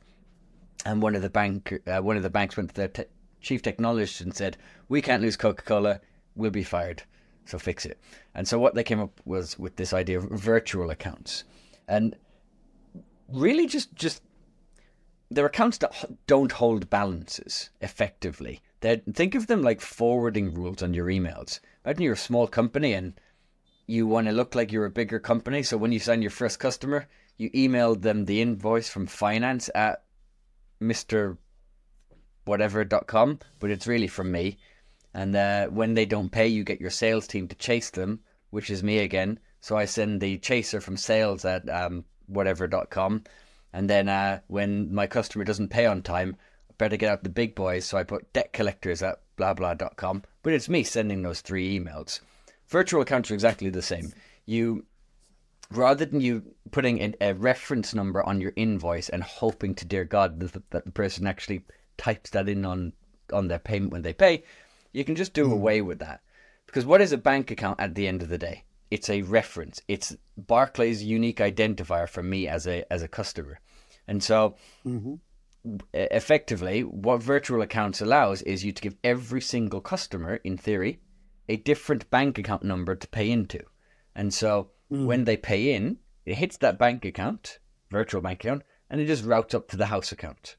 [0.85, 3.03] And one of the bank uh, one of the banks went to their te-
[3.41, 6.01] chief technologist and said, "We can't lose Coca Cola.
[6.35, 7.03] We'll be fired."
[7.49, 7.99] so fix it.
[8.35, 11.43] And so what they came up was with this idea of virtual accounts,
[11.87, 12.15] and
[13.27, 14.21] really just just
[15.31, 15.93] they're accounts that
[16.27, 18.61] don't hold balances effectively.
[18.81, 21.59] They think of them like forwarding rules on your emails.
[21.83, 23.13] Imagine you're a small company and
[23.87, 25.63] you want to look like you're a bigger company.
[25.63, 30.03] So when you sign your first customer, you email them the invoice from finance at
[30.81, 31.37] Mr.
[32.45, 34.57] Whatever.com, but it's really from me.
[35.13, 38.19] And uh, when they don't pay, you get your sales team to chase them,
[38.51, 39.39] which is me again.
[39.59, 43.23] So I send the chaser from sales at um, whatever.com.
[43.73, 46.37] And then uh, when my customer doesn't pay on time,
[46.79, 47.85] better get out the big boys.
[47.85, 50.23] So I put debt collectors at blah blah.com.
[50.41, 52.21] But it's me sending those three emails.
[52.67, 54.11] Virtual accounts are exactly the same.
[54.47, 54.85] You
[55.71, 60.05] rather than you putting a, a reference number on your invoice and hoping to dear
[60.05, 61.61] God that, that the person actually
[61.97, 62.93] types that in on
[63.31, 64.43] on their payment when they pay,
[64.91, 65.53] you can just do mm.
[65.53, 66.21] away with that.
[66.65, 68.63] Because what is a bank account at the end of the day?
[68.89, 69.81] It's a reference.
[69.87, 73.59] It's Barclays' unique identifier for me as a as a customer.
[74.07, 75.15] And so mm-hmm.
[75.93, 80.99] Effectively what virtual accounts allows is you to give every single customer in theory
[81.47, 83.59] a different bank account number to pay into.
[84.15, 85.05] And so mm.
[85.05, 89.25] when they pay in, it hits that bank account, virtual bank account, and it just
[89.25, 90.55] routes up to the house account.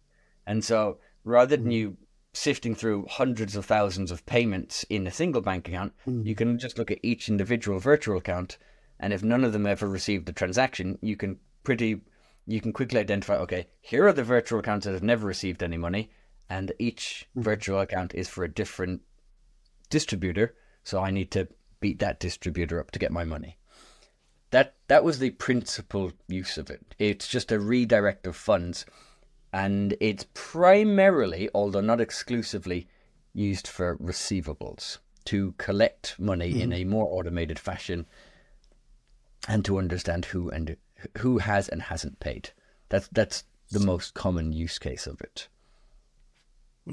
[0.47, 1.75] And so rather than mm.
[1.75, 1.97] you
[2.33, 6.25] sifting through hundreds of thousands of payments in a single bank account, mm.
[6.25, 8.59] you can just look at each individual virtual account,
[8.99, 12.01] and if none of them ever received a transaction, you can pretty
[12.51, 13.37] you can quickly identify.
[13.37, 16.11] Okay, here are the virtual accounts that have never received any money,
[16.49, 17.43] and each mm.
[17.43, 19.03] virtual account is for a different
[19.89, 20.55] distributor.
[20.83, 21.49] So I need to
[21.81, 23.59] beat that distributor up to get my money.
[24.51, 26.95] That that was the principal use of it.
[26.99, 28.85] It's just a redirect of funds
[29.53, 32.89] and it's primarily, although not exclusively,
[33.33, 36.61] used for receivables to collect money mm-hmm.
[36.61, 38.07] in a more automated fashion
[39.49, 40.77] and to understand who and
[41.19, 42.51] who has and hasn't paid.
[42.89, 45.49] That's that's the most common use case of it.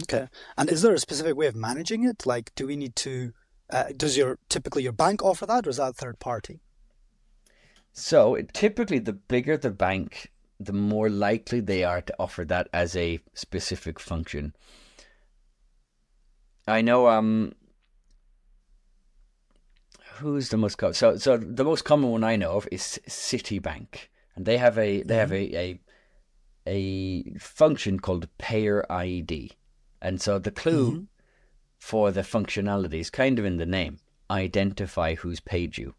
[0.04, 0.28] Okay.
[0.58, 2.26] And is there a specific way of managing it?
[2.26, 3.34] Like, do we need to?
[3.70, 6.62] Uh, does your typically your bank offer that, or is that third party?
[7.94, 12.96] So typically, the bigger the bank, the more likely they are to offer that as
[12.96, 14.54] a specific function.
[16.68, 17.54] I know um
[20.20, 24.10] who's the most co- so so the most common one I know of is Citibank
[24.38, 25.56] and they have a they have mm-hmm.
[25.56, 25.80] a, a
[26.68, 29.52] a function called payer ID.
[30.02, 31.04] And so the clue mm-hmm.
[31.80, 34.00] for the functionality is kind of in the name.
[34.30, 35.96] Identify who's paid you.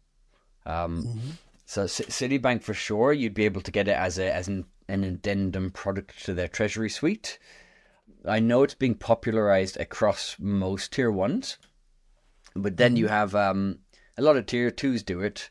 [0.65, 1.29] Um, mm-hmm.
[1.65, 4.65] So C- Citibank for sure, you'd be able to get it as a as an,
[4.87, 7.39] an addendum product to their treasury suite.
[8.25, 11.57] I know it's being popularized across most tier ones,
[12.55, 13.13] but then you mm-hmm.
[13.13, 13.79] have um,
[14.19, 15.49] a lot of tier twos do it.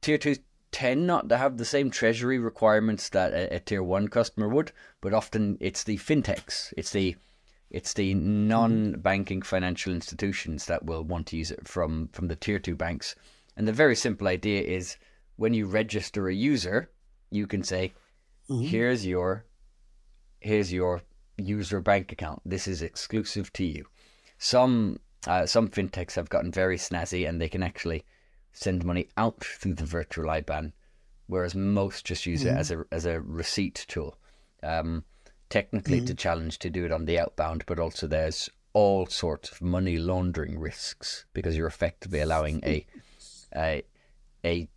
[0.00, 4.08] Tier twos tend not to have the same treasury requirements that a, a tier one
[4.08, 7.16] customer would, but often it's the fintechs, it's the
[7.70, 12.58] It's the non-banking financial institutions that will want to use it from from the tier
[12.58, 13.14] two banks.
[13.56, 14.98] And the very simple idea is
[15.36, 16.90] when you register a user,
[17.30, 17.92] you can say,
[18.48, 18.68] Mhm.
[18.68, 19.44] "Here's your
[20.40, 21.02] here's your
[21.38, 22.42] user bank account.
[22.44, 23.86] This is exclusive to you."
[24.38, 28.04] Some uh, some fintechs have gotten very snazzy, and they can actually
[28.52, 30.72] send money out through the virtual IBAN,
[31.26, 34.16] whereas most just use it as a as a receipt tool.
[34.62, 35.04] Um,
[35.48, 39.50] technically, it's a challenge to do it on the outbound, but also there's all sorts
[39.50, 42.86] of money laundering risks because you're effectively allowing a
[43.54, 43.82] a
[44.44, 44.68] a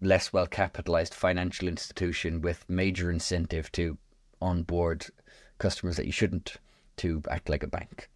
[0.00, 3.98] less well capitalized financial institution with major incentive to
[4.40, 5.06] onboard
[5.58, 6.56] customers that you shouldn't
[6.96, 8.08] to act like a bank.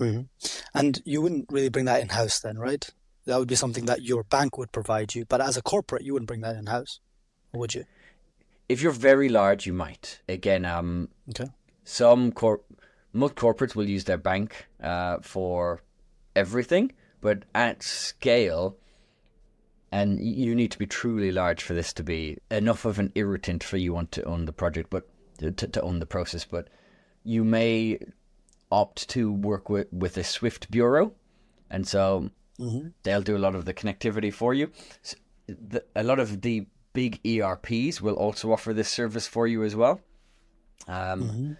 [0.00, 0.28] Mhm.
[0.74, 2.88] And you wouldn't really bring that in house then, right?
[3.26, 6.12] That would be something that your bank would provide you, but as a corporate, you
[6.12, 7.00] wouldn't bring that in house,
[7.52, 7.84] would you?
[8.68, 10.20] If you're very large, you might.
[10.28, 11.50] Again, um, Okay.
[11.84, 12.62] some cor-
[13.12, 15.82] most corporates will use their bank uh, for
[16.34, 18.76] everything, but at scale,
[19.92, 23.62] and you need to be truly large for this to be enough of an irritant
[23.62, 26.44] for you want to own the project, but to, to own the process.
[26.44, 26.68] But
[27.22, 28.00] you may
[28.80, 31.12] opt to work with, with a Swift bureau,
[31.70, 34.70] and so hmm they'll do a lot of the connectivity for you.
[35.02, 39.64] S- the, a lot of the big ERPs will also offer this service for you
[39.64, 40.00] as well.
[40.88, 41.52] Um, hmm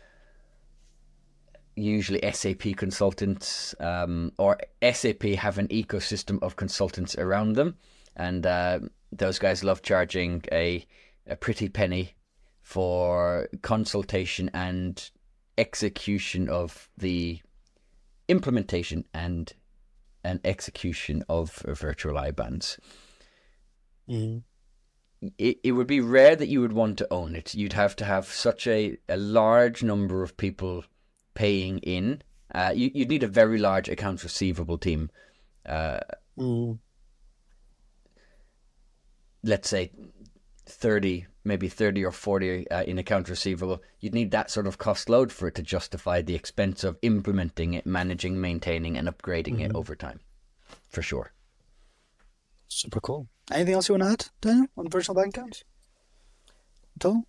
[1.76, 7.74] Usually, SAP consultants um, or SAP have an ecosystem of consultants around them,
[8.14, 8.78] and uh,
[9.10, 10.86] those guys love charging a
[11.26, 12.14] a pretty penny
[12.62, 15.10] for consultation and
[15.58, 17.40] execution of the
[18.28, 19.52] implementation and
[20.22, 22.78] and execution of virtual IBANs.
[24.08, 24.38] hmm
[25.38, 27.54] it, it would be rare that you would want to own it.
[27.54, 30.84] You'd have to have such a, a large number of people
[31.34, 32.22] paying in.
[32.54, 35.10] Uh, you, you'd need a very large accounts receivable team.
[35.64, 36.00] Uh,
[36.38, 36.78] mm
[39.46, 39.92] let's say
[40.74, 43.82] 30, maybe 30 or 40 uh, in accounts receivable.
[44.00, 47.74] You'd need that sort of cost load for it to justify the expense of implementing
[47.74, 50.20] it, managing, maintaining, and upgrading it over time.
[50.88, 51.32] For sure.
[52.68, 53.28] Super cool.
[53.52, 55.64] Anything else you want to add, Daniel, on virtual bank accounts?
[56.96, 57.24] At all?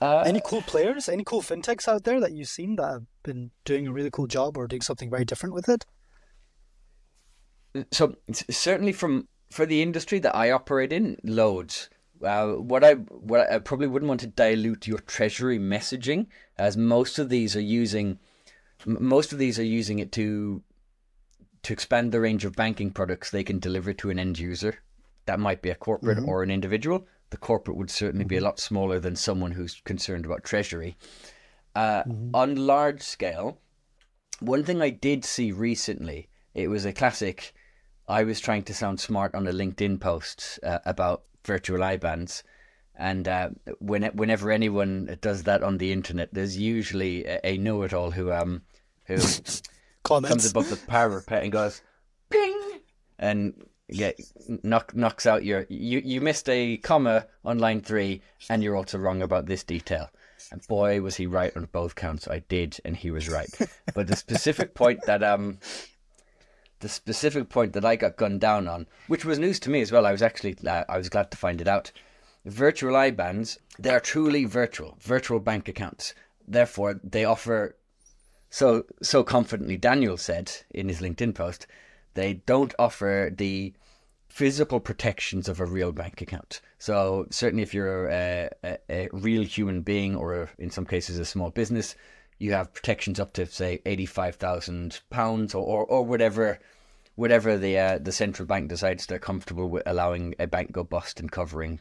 [0.00, 1.08] Uh, Any cool players?
[1.08, 4.26] Any cool fintechs out there that you've seen that have been doing a really cool
[4.26, 5.86] job or doing something very different with it?
[7.92, 8.16] so
[8.50, 11.88] certainly from for the industry that I operate in, loads.
[12.22, 16.26] Uh, what I what I probably wouldn't want to dilute your treasury messaging,
[16.56, 18.18] as most of these are using
[18.86, 20.62] m- most of these are using it to
[21.62, 24.78] to expand the range of banking products they can deliver to an end user.
[25.26, 27.06] That might be a corporate or an individual.
[27.30, 30.96] The corporate would certainly be a lot smaller than someone who's concerned about treasury.
[31.74, 32.02] Uh,
[32.32, 33.58] On large scale,
[34.40, 37.52] one thing I did see recently, it was a classic.
[38.08, 42.44] I was trying to sound smart on a LinkedIn post uh, about virtual IBANs,
[42.94, 48.30] and uh, when, whenever anyone does that on the internet, there's usually a, know-it-all who
[48.30, 48.62] um
[49.06, 49.16] who
[50.04, 51.82] comes above the parapet and goes
[52.30, 52.60] ping!
[53.18, 54.12] And yeah
[54.62, 58.98] knock, knocks out your you you missed a comma on line three and you're also
[58.98, 60.10] wrong about this detail.
[60.52, 62.28] And boy was he right on both counts.
[62.28, 63.48] I did and he was right.
[63.94, 65.58] But the specific point that um
[66.80, 69.90] the specific point that i got gunned down on which was news to me as
[69.92, 70.06] well.
[70.06, 71.92] I was actually uh, i was glad to find it out.
[72.44, 76.14] Virtual IBANs they are truly virtual virtual bank accounts.
[76.46, 77.76] Therefore they offer
[78.50, 81.66] so so confidently Daniel said in his LinkedIn post,
[82.14, 83.74] they don't offer the
[84.28, 86.60] physical protections of a real bank account.
[86.78, 91.18] So certainly if you're a, a, a real human being or a, in some cases
[91.18, 91.96] a small business,
[92.38, 96.58] you have protections up to say eighty five thousand pounds or, or whatever
[97.14, 101.18] whatever the uh, the central bank decides they're comfortable with allowing a bank go bust
[101.18, 101.80] and covering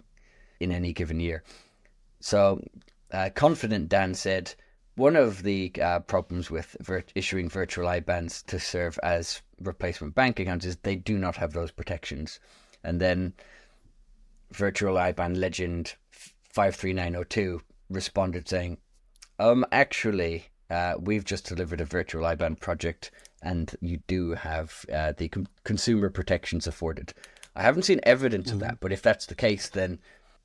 [0.60, 1.44] in any given year.
[2.20, 2.62] So,
[3.12, 4.56] uh, confident Dan said
[4.96, 6.76] one of the uh, problems with
[7.14, 11.70] issuing virtual IBANs to serve as replacement bank accounts is they do not have those
[11.70, 12.40] protections.
[12.84, 13.34] And then
[14.52, 18.80] virtual IBAN legend 53902 responded saying,
[19.40, 25.14] um, actually, uh, we've just delivered a virtual IBAN project and you do have uh,
[25.18, 27.14] the com- consumer protections afforded.
[27.56, 30.00] I haven't seen evidence of that, but if that's the case, then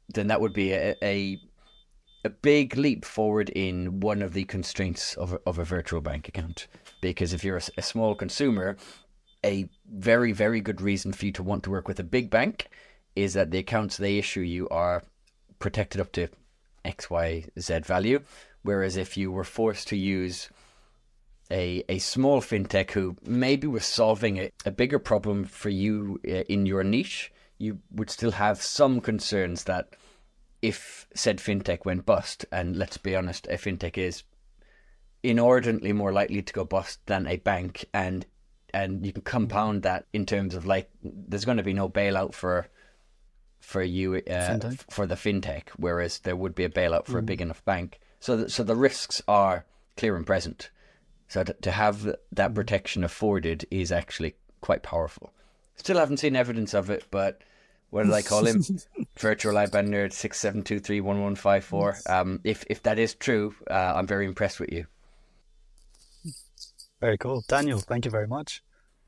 [0.09, 1.41] then that would be a, a
[2.25, 6.29] a big leap forward in one of the constraints of a, of a virtual bank
[6.29, 6.69] account.
[7.01, 8.77] Because if you're a small consumer,
[9.45, 12.69] a very very good reason for you to want to work with a big bank
[13.17, 15.03] is that the accounts they issue you are
[15.59, 16.29] protected up to
[16.85, 18.21] X Y Z value,
[18.63, 20.49] Whereas if you were forced to use
[21.51, 26.45] a, a small fintech who maybe was solving a, a bigger problem for you uh,
[26.49, 29.95] in your niche, you would still have some concerns that
[30.63, 34.23] if said fintech went bust, and let's be honest, a fintech is
[35.23, 38.27] inordinately more likely to go bust than a bank, and
[38.73, 42.33] and you can compound that in terms of like there's going to be no bailout
[42.33, 42.69] for
[43.61, 47.21] for you uh, for the fintech, whereas there would be a bailout for mm.
[47.21, 48.01] a big enough bank.
[48.23, 50.71] So th- so the risks are clear and present.
[51.27, 55.33] So to, to have that protection afforded is actually quite powerful.
[55.75, 57.41] Still haven't seen evidence of it, but
[57.91, 58.63] what did I call him?
[59.19, 61.97] Virtual IBAN nerd six seven two three one one five four.
[62.09, 64.87] Um, if if that is true, uh, I'm very impressed with you.
[67.01, 67.81] Very cool, Daniel.
[67.81, 68.63] Thank you very much.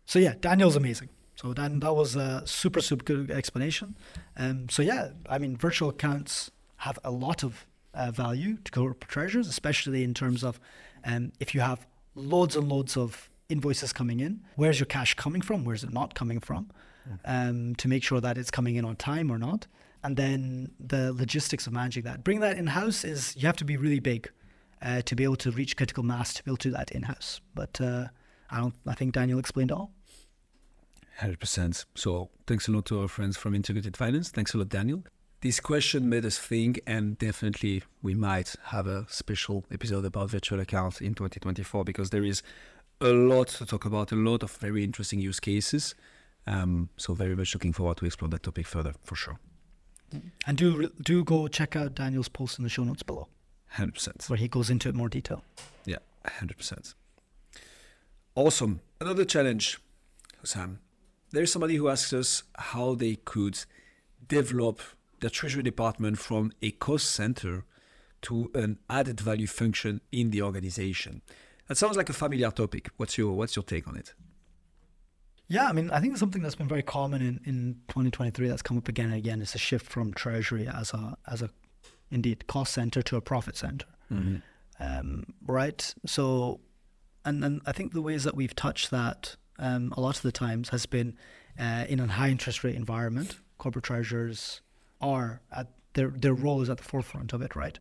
[0.07, 1.11] So yeah, Daniel's amazing.
[1.37, 3.94] So Dan, that was a super super good explanation.
[4.37, 7.64] Um, so yeah, I mean, virtual accounts have a lot of
[7.95, 10.61] uh, value to corporate treasurers, especially in terms of
[11.05, 15.43] um, if you have loads and loads of invoices coming in, where's your cash coming
[15.43, 15.65] from?
[15.65, 16.71] Where's it not coming from?
[17.25, 19.67] um, to make sure that it's coming in on time or not.
[20.03, 22.23] And then the logistics of managing that.
[22.25, 24.31] Bring that in house is you have to be really big
[24.83, 27.03] uh, to be able to reach critical mass to be able to do that in
[27.05, 27.41] house.
[27.55, 28.09] But uh,
[28.51, 28.75] I don't.
[28.87, 29.93] I think Daniel explained all.
[31.19, 31.87] Hundred percent.
[31.95, 34.31] So thanks a lot to our friends from Integrated Finance.
[34.31, 35.05] Thanks a lot, Daniel.
[35.45, 40.59] This question made us think, and definitely we might have a special episode about virtual
[40.59, 42.43] accounts in 2024 because there is
[43.03, 45.95] a lot to talk about, a lot of very interesting use cases.
[46.47, 49.39] Um, so very much looking forward to explore that topic further for sure.
[50.47, 53.29] And do do go check out Daniel's post in the show notes below.
[53.69, 54.25] Hundred percent.
[54.29, 55.45] Where he goes into it more detail.
[55.85, 56.95] Yeah, hundred percent.
[58.35, 58.81] Awesome.
[58.99, 59.79] Another challenge,
[60.43, 60.79] Sam.
[61.33, 63.59] There's somebody who asks us how they could
[64.27, 64.81] develop
[65.25, 67.65] the treasury department from a cost center
[68.21, 71.23] to an added value function in the organization.
[71.67, 72.91] That sounds like a familiar topic.
[72.99, 74.13] What's your what's your take on it?
[75.49, 78.77] Yeah, I mean, I think something that's been very common in, in 2023 that's come
[78.77, 81.49] up again and again is a shift from treasury as a as a
[82.11, 84.37] indeed cost center to a profit center, mm-hmm.
[84.79, 85.95] um, right?
[86.05, 86.61] So,
[87.25, 90.33] and and I think the ways that we've touched that um, a lot of the
[90.33, 91.17] times has been
[91.59, 93.41] uh, in a high interest rate environment.
[93.57, 94.61] Corporate treasurers
[95.01, 97.79] are at their their role is at the forefront of it, right?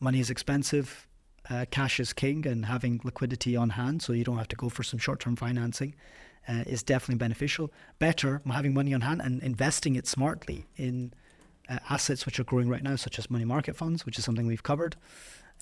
[0.00, 1.06] Money is expensive.
[1.48, 4.68] Uh, cash is king, and having liquidity on hand, so you don't have to go
[4.68, 5.94] for some short term financing
[6.48, 7.72] uh, is definitely beneficial.
[7.98, 11.12] Better having money on hand and investing it smartly in
[11.68, 14.46] uh, assets which are growing right now, such as money market funds, which is something
[14.46, 14.96] we've covered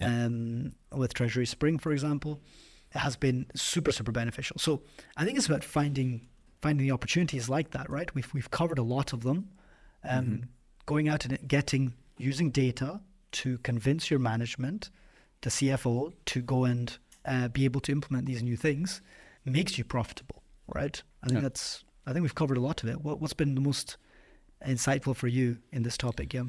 [0.00, 0.26] yeah.
[0.26, 2.40] um, with Treasury Spring, for example,
[2.94, 4.56] it has been super super beneficial.
[4.58, 4.82] So
[5.16, 6.28] I think it's about finding
[6.62, 7.90] finding the opportunities like that.
[7.90, 9.50] Right, we've we've covered a lot of them.
[10.04, 10.44] Um, mm-hmm.
[10.88, 14.90] Going out and getting using data to convince your management,
[15.42, 19.02] the CFO, to go and uh, be able to implement these new things
[19.44, 20.42] makes you profitable
[20.74, 21.02] right?
[21.22, 21.42] I think yeah.
[21.42, 21.84] that's.
[22.06, 23.02] I think we've covered a lot of it.
[23.02, 23.98] What, what's been the most
[24.66, 26.32] insightful for you in this topic?
[26.32, 26.44] Yeah.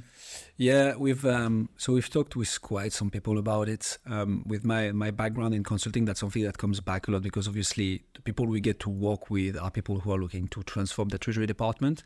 [0.56, 3.98] Yeah, we've um, so we've talked with quite some people about it.
[4.06, 7.48] Um, with my my background in consulting, that's something that comes back a lot because
[7.48, 11.10] obviously the people we get to work with are people who are looking to transform
[11.10, 12.04] the treasury department.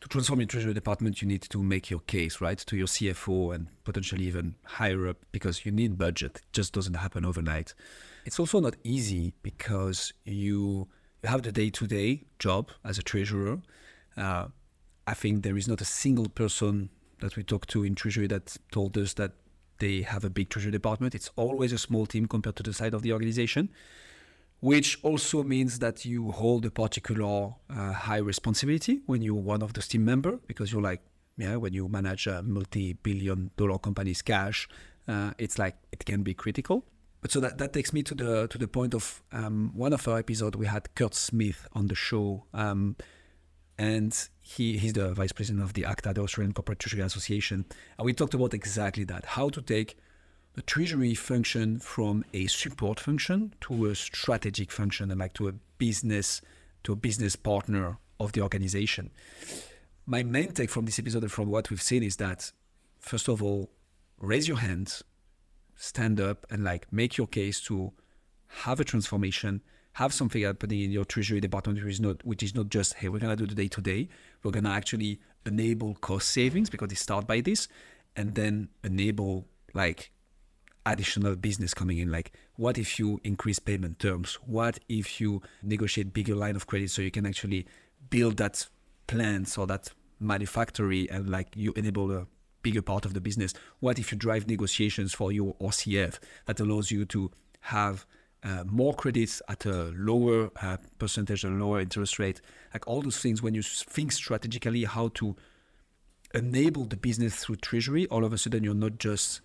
[0.00, 3.54] To transform your treasury department, you need to make your case right to your CFO
[3.54, 6.36] and potentially even higher up because you need budget.
[6.36, 7.74] It just doesn't happen overnight.
[8.24, 10.88] It's also not easy because you
[11.22, 13.60] you have the day-to-day job as a treasurer.
[14.16, 14.46] Uh,
[15.06, 16.88] I think there is not a single person
[17.20, 19.32] that we talked to in treasury that told us that
[19.78, 21.14] they have a big treasury department.
[21.14, 23.70] It's always a small team compared to the size of the organization,
[24.60, 29.72] which also means that you hold a particular uh, high responsibility when you're one of
[29.72, 31.00] those team member because you're like,
[31.36, 34.68] yeah, when you manage a multi-billion dollar company's cash,
[35.08, 36.84] uh, it's like it can be critical.
[37.22, 40.06] But so that, that takes me to the to the point of um, one of
[40.08, 40.56] our episodes.
[40.56, 42.96] We had Kurt Smith on the show, um,
[43.78, 47.66] and he he's the vice president of the ACTA, the Australian Corporate Treasury Association,
[47.98, 49.98] and we talked about exactly that: how to take
[50.60, 56.40] treasury function from a support function to a strategic function, and like to a business
[56.82, 59.10] to a business partner of the organization.
[60.06, 62.52] My main take from this episode and from what we've seen is that,
[62.98, 63.70] first of all,
[64.18, 65.02] raise your hands
[65.80, 67.92] stand up and like make your case to
[68.64, 69.62] have a transformation,
[69.94, 73.08] have something happening in your treasury department which is not which is not just hey
[73.08, 74.08] we're gonna do the day to day,
[74.42, 77.66] we're gonna actually enable cost savings because they start by this,
[78.14, 80.12] and then enable like
[80.86, 86.12] additional business coming in like what if you increase payment terms what if you negotiate
[86.12, 87.66] bigger line of credit so you can actually
[88.08, 88.66] build that
[89.06, 92.26] plant or that manufactory and like you enable a
[92.62, 93.52] bigger part of the business?
[93.80, 98.06] What if you drive negotiations for your OCF that allows you to have
[98.42, 102.40] uh, more credits at a lower uh, percentage, and lower interest rate?
[102.72, 105.36] Like all those things, when you think strategically how to
[106.34, 109.40] enable the business through treasury, all of a sudden you're not just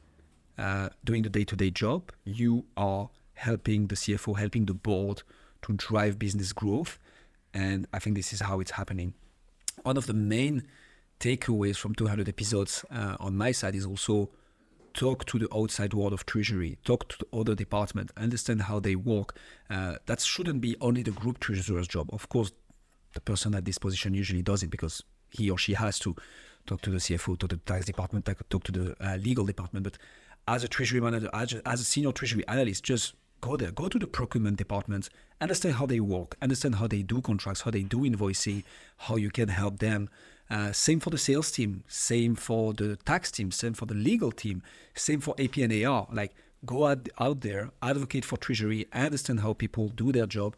[0.57, 2.11] uh, doing the day-to-day job.
[2.23, 5.23] You are helping the CFO, helping the board
[5.63, 6.99] to drive business growth,
[7.53, 9.13] and I think this is how it's happening.
[9.83, 10.63] One of the main
[11.19, 14.29] takeaways from 200 episodes uh, on my side is also
[14.93, 18.95] talk to the outside world of treasury, talk to the other department, understand how they
[18.95, 19.37] work.
[19.69, 22.09] Uh, that shouldn't be only the group treasurer's job.
[22.13, 22.51] Of course,
[23.13, 26.15] the person at this position usually does it because he or she has to
[26.65, 29.83] talk to the CFO, talk to the tax department, talk to the uh, legal department.
[29.83, 29.97] But
[30.47, 34.07] as a treasury manager, as a, senior treasury analyst, just go there, go to the
[34.07, 35.09] procurement department,
[35.41, 38.63] understand how they work, understand how they do contracts, how they do invoicing,
[38.97, 40.09] how you can help them.
[40.49, 44.31] Uh, same for the sales team, same for the tax team, same for the legal
[44.31, 44.61] team,
[44.93, 46.07] same for AP and AR.
[46.11, 46.35] Like
[46.65, 50.55] go out, out there, advocate for treasury, understand how people do their job,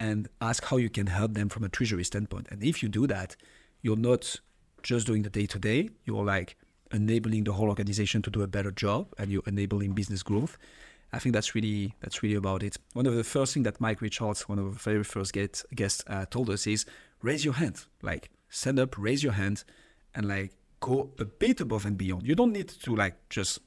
[0.00, 2.48] and ask how you can help them from a treasury standpoint.
[2.50, 3.36] And if you do that,
[3.82, 4.40] you're not
[4.82, 6.56] just doing the day to day, you're like
[6.92, 10.58] enabling the whole organization to do a better job and you're enabling business growth.
[11.12, 12.76] I think that's really that's really about it.
[12.92, 16.04] One of the first things that Mike Richards, one of the very first guests, guests
[16.06, 16.86] uh, told us is
[17.22, 17.84] raise your hand.
[18.02, 19.64] Like stand up, raise your hand,
[20.14, 22.26] and like go a bit above and beyond.
[22.26, 23.58] You don't need to like just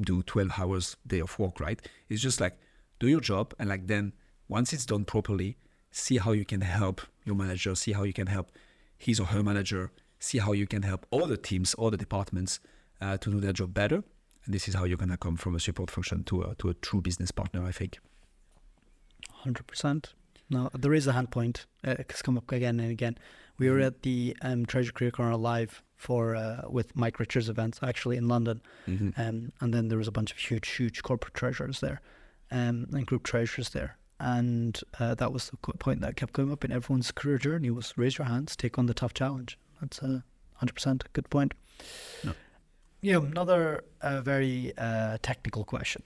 [0.00, 1.80] do 12 hours day of work, right?
[2.08, 2.58] It's just like
[2.98, 4.12] do your job and like then
[4.48, 5.56] once it's done properly,
[5.90, 8.50] see how you can help your manager, see how you can help
[8.98, 9.90] his or her manager,
[10.20, 12.60] see how you can help all the teams, all the departments
[13.00, 14.04] uh, to do their job better
[14.44, 16.68] and this is how you're going to come from a support function to a, to
[16.68, 17.98] a true business partner, I think.
[19.44, 20.06] 100%.
[20.48, 21.66] Now, there is a hand point.
[21.86, 23.18] Uh, it's come up again and again.
[23.58, 23.86] We were mm-hmm.
[23.86, 28.26] at the um, Treasury Career Corner live for uh, with Mike Richards events actually in
[28.26, 29.10] London, mm-hmm.
[29.20, 32.00] um, and then there was a bunch of huge, huge corporate treasurers there,
[32.50, 36.64] um, and group treasurers there, and uh, that was the point that kept coming up
[36.64, 39.58] in everyone's career journey was raise your hands, take on the tough challenge.
[39.80, 40.24] That's a
[40.54, 41.54] hundred percent good point.
[42.24, 42.34] No
[43.02, 46.02] know, another uh, very uh, technical question.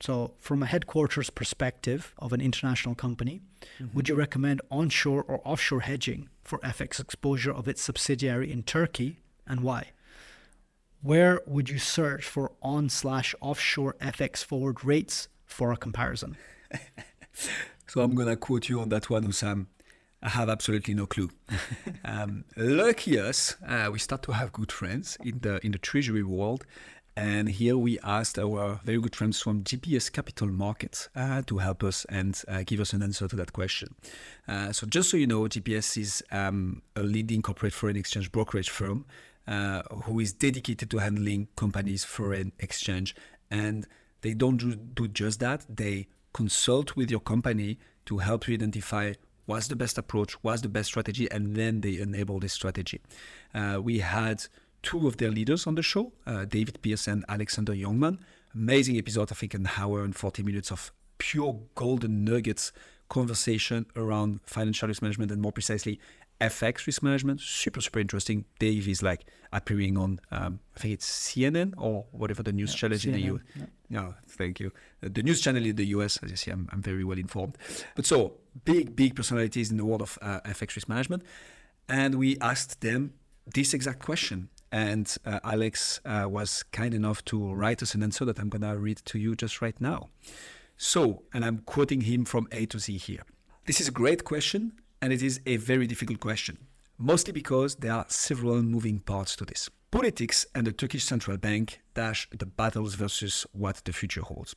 [0.00, 3.40] So, from a headquarters perspective of an international company,
[3.78, 3.96] mm-hmm.
[3.96, 9.20] would you recommend onshore or offshore hedging for FX exposure of its subsidiary in Turkey
[9.46, 9.92] and why?
[11.00, 16.36] Where would you search for on slash offshore FX forward rates for a comparison?
[17.86, 19.68] so, I'm going to quote you on that one, Sam.
[20.22, 21.30] I have absolutely no clue.
[22.04, 26.22] um, lucky us, uh, we start to have good friends in the in the treasury
[26.22, 26.64] world,
[27.16, 31.82] and here we asked our very good friends from GPS Capital Markets uh, to help
[31.82, 33.94] us and uh, give us an answer to that question.
[34.46, 38.68] Uh, so, just so you know, GPS is um, a leading corporate foreign exchange brokerage
[38.68, 39.06] firm
[39.48, 43.14] uh, who is dedicated to handling companies' foreign exchange,
[43.50, 43.86] and
[44.20, 45.64] they don't do, do just that.
[45.68, 49.14] They consult with your company to help you identify
[49.46, 53.00] what's the best approach, what's the best strategy, and then they enable this strategy.
[53.54, 54.44] Uh, we had
[54.82, 58.18] two of their leaders on the show, uh, David Pierce and Alexander Youngman.
[58.54, 62.72] Amazing episode, I think an hour and 40 minutes of pure golden nuggets
[63.08, 66.00] conversation around financial risk management and more precisely
[66.40, 67.40] FX risk management.
[67.40, 68.44] Super, super interesting.
[68.58, 72.78] Dave is like appearing on, um, I think it's CNN or whatever the news yeah,
[72.78, 73.40] channel CNN, in the US.
[73.54, 73.64] Yeah.
[73.88, 74.72] yeah, thank you.
[75.02, 77.56] Uh, the news channel in the US, as you see, I'm, I'm very well informed.
[77.94, 78.34] But so,
[78.64, 81.22] big, big personalities in the world of uh, FX risk management.
[81.88, 83.14] And we asked them
[83.46, 84.48] this exact question.
[84.72, 88.62] And uh, Alex uh, was kind enough to write us an answer that I'm going
[88.62, 90.08] to read to you just right now.
[90.76, 93.22] So, and I'm quoting him from A to Z here.
[93.66, 96.58] This is a great question and it is a very difficult question,
[96.98, 99.70] mostly because there are several moving parts to this.
[99.90, 104.54] Politics and the Turkish central bank dash the battles versus what the future holds.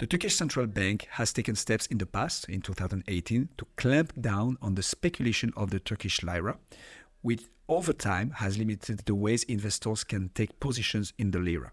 [0.00, 4.56] The Turkish central bank has taken steps in the past, in 2018, to clamp down
[4.62, 6.56] on the speculation of the Turkish lira,
[7.20, 11.70] which over time has limited the ways investors can take positions in the lira.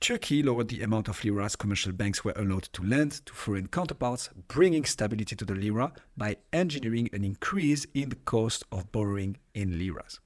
[0.00, 4.30] Turkey lowered the amount of liras commercial banks were allowed to lend to foreign counterparts,
[4.48, 9.78] bringing stability to the lira by engineering an increase in the cost of borrowing in
[9.78, 10.18] liras.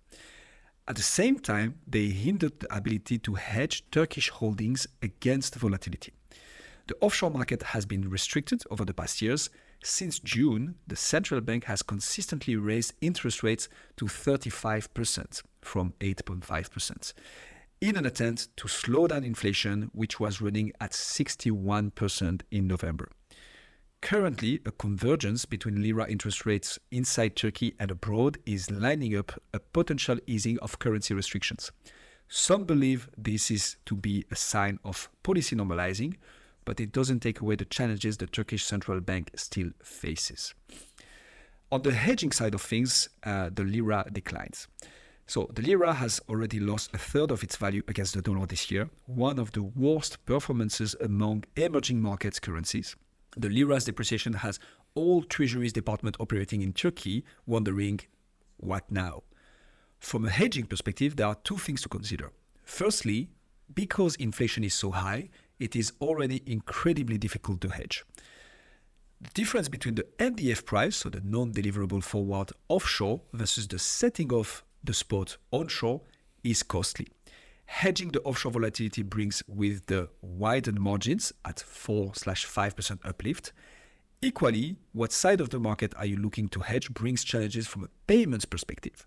[0.87, 6.13] At the same time, they hindered the ability to hedge Turkish holdings against volatility.
[6.89, 9.51] The offshore market has been restricted over the past years.
[9.85, 13.69] Since June, the central bank has consistently raised interest rates
[13.99, 17.13] to 35% from 8.5%
[17.81, 23.11] in an attempt to slow down inflation, which was running at 61% in November.
[24.01, 29.61] Currently, a convergence between lira interest rates inside Turkey and abroad is lining up a
[29.61, 31.71] potential easing of currency restrictions.
[32.29, 36.17] Some believe this is to be a sign of policy normalizing,
[36.69, 40.53] but it doesn't take away the challenges the Turkish central bank still faces.
[41.73, 44.69] On the hedging side of things, uh, the lira declines.
[45.27, 48.71] So the lira has already lost a third of its value against the dollar this
[48.71, 52.97] year, one of the worst performances among emerging markets currencies.
[53.35, 54.61] The lira's depreciation has
[54.95, 58.01] all treasuries department operating in Turkey wondering
[58.59, 59.23] what now?
[60.01, 62.31] From a hedging perspective, there are two things to consider.
[62.63, 63.31] Firstly,
[63.73, 68.05] because inflation is so high, it is already incredibly difficult to hedge.
[69.21, 74.33] The difference between the NDF price, so the non deliverable forward offshore, versus the setting
[74.33, 76.03] of the spot onshore
[76.45, 77.09] is costly.
[77.67, 83.53] Hedging the offshore volatility brings with the widened margins at 4 5% uplift.
[84.23, 87.89] Equally, what side of the market are you looking to hedge brings challenges from a
[88.07, 89.07] payments perspective.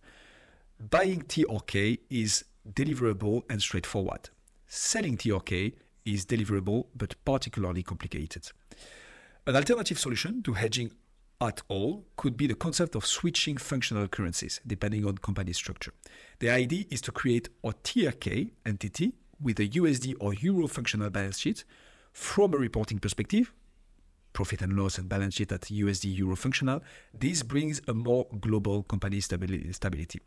[0.79, 4.29] Buying TRK is deliverable and straightforward.
[4.67, 5.73] Selling TRK
[6.05, 8.51] is deliverable but particularly complicated.
[9.47, 10.91] An alternative solution to hedging
[11.41, 15.91] at all could be the concept of switching functional currencies depending on company structure.
[16.39, 21.39] The idea is to create a TRK entity with a USD or Euro functional balance
[21.39, 21.63] sheet
[22.13, 23.51] from a reporting perspective,
[24.33, 26.81] profit and loss and balance sheet at USD Euro functional.
[27.13, 30.19] This brings a more global company stability.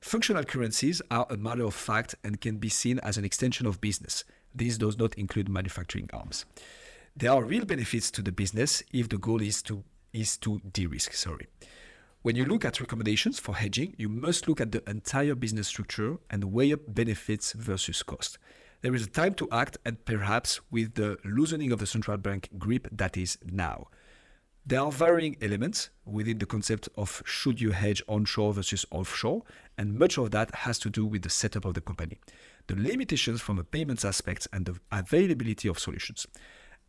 [0.00, 3.80] Functional currencies are a matter of fact and can be seen as an extension of
[3.80, 4.24] business.
[4.54, 6.44] This does not include manufacturing arms.
[7.16, 9.82] There are real benefits to the business if the goal is to
[10.12, 11.12] is to de-risk.
[11.12, 11.46] Sorry.
[12.22, 16.16] When you look at recommendations for hedging, you must look at the entire business structure
[16.30, 18.38] and weigh up benefits versus cost.
[18.80, 22.48] There is a time to act, and perhaps with the loosening of the central bank
[22.58, 23.88] grip, that is now.
[24.64, 29.42] There are varying elements within the concept of should you hedge onshore versus offshore,
[29.78, 32.18] and much of that has to do with the setup of the company,
[32.66, 36.26] the limitations from a payments aspect, and the availability of solutions.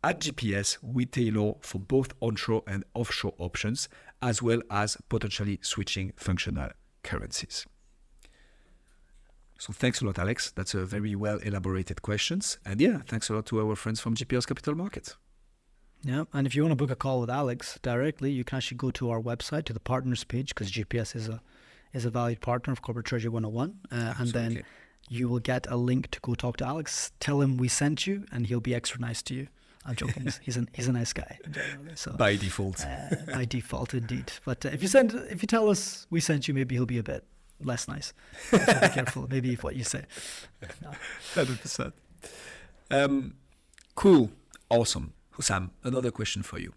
[0.02, 3.88] At GPS, we tailor for both onshore and offshore options,
[4.20, 6.70] as well as potentially switching functional
[7.02, 7.66] currencies.
[9.58, 10.52] So thanks a lot, Alex.
[10.52, 12.58] That's a very well elaborated questions.
[12.64, 15.16] And yeah, thanks a lot to our friends from GPS Capital Markets.
[16.02, 18.78] Yeah, and if you want to book a call with Alex directly, you can actually
[18.78, 21.42] go to our website to the partners page because GPS is a
[21.92, 24.62] is a valued partner of Corporate Treasury 101, uh, and then
[25.08, 27.12] you will get a link to go talk to Alex.
[27.20, 29.48] Tell him we sent you, and he'll be extra nice to you.
[29.84, 30.22] I'm joking.
[30.24, 31.38] he's, he's, he's a nice guy.
[31.94, 32.84] So, by default.
[32.84, 34.32] Uh, by default, indeed.
[34.44, 36.98] But uh, if you send, if you tell us we sent you, maybe he'll be
[36.98, 37.24] a bit
[37.62, 38.12] less nice.
[38.50, 38.64] So be
[38.94, 40.04] careful, maybe what you say.
[41.34, 41.94] Hundred percent.
[42.90, 43.34] Um,
[43.94, 44.30] cool,
[44.68, 45.14] awesome.
[45.32, 46.72] Hussam, another question for you.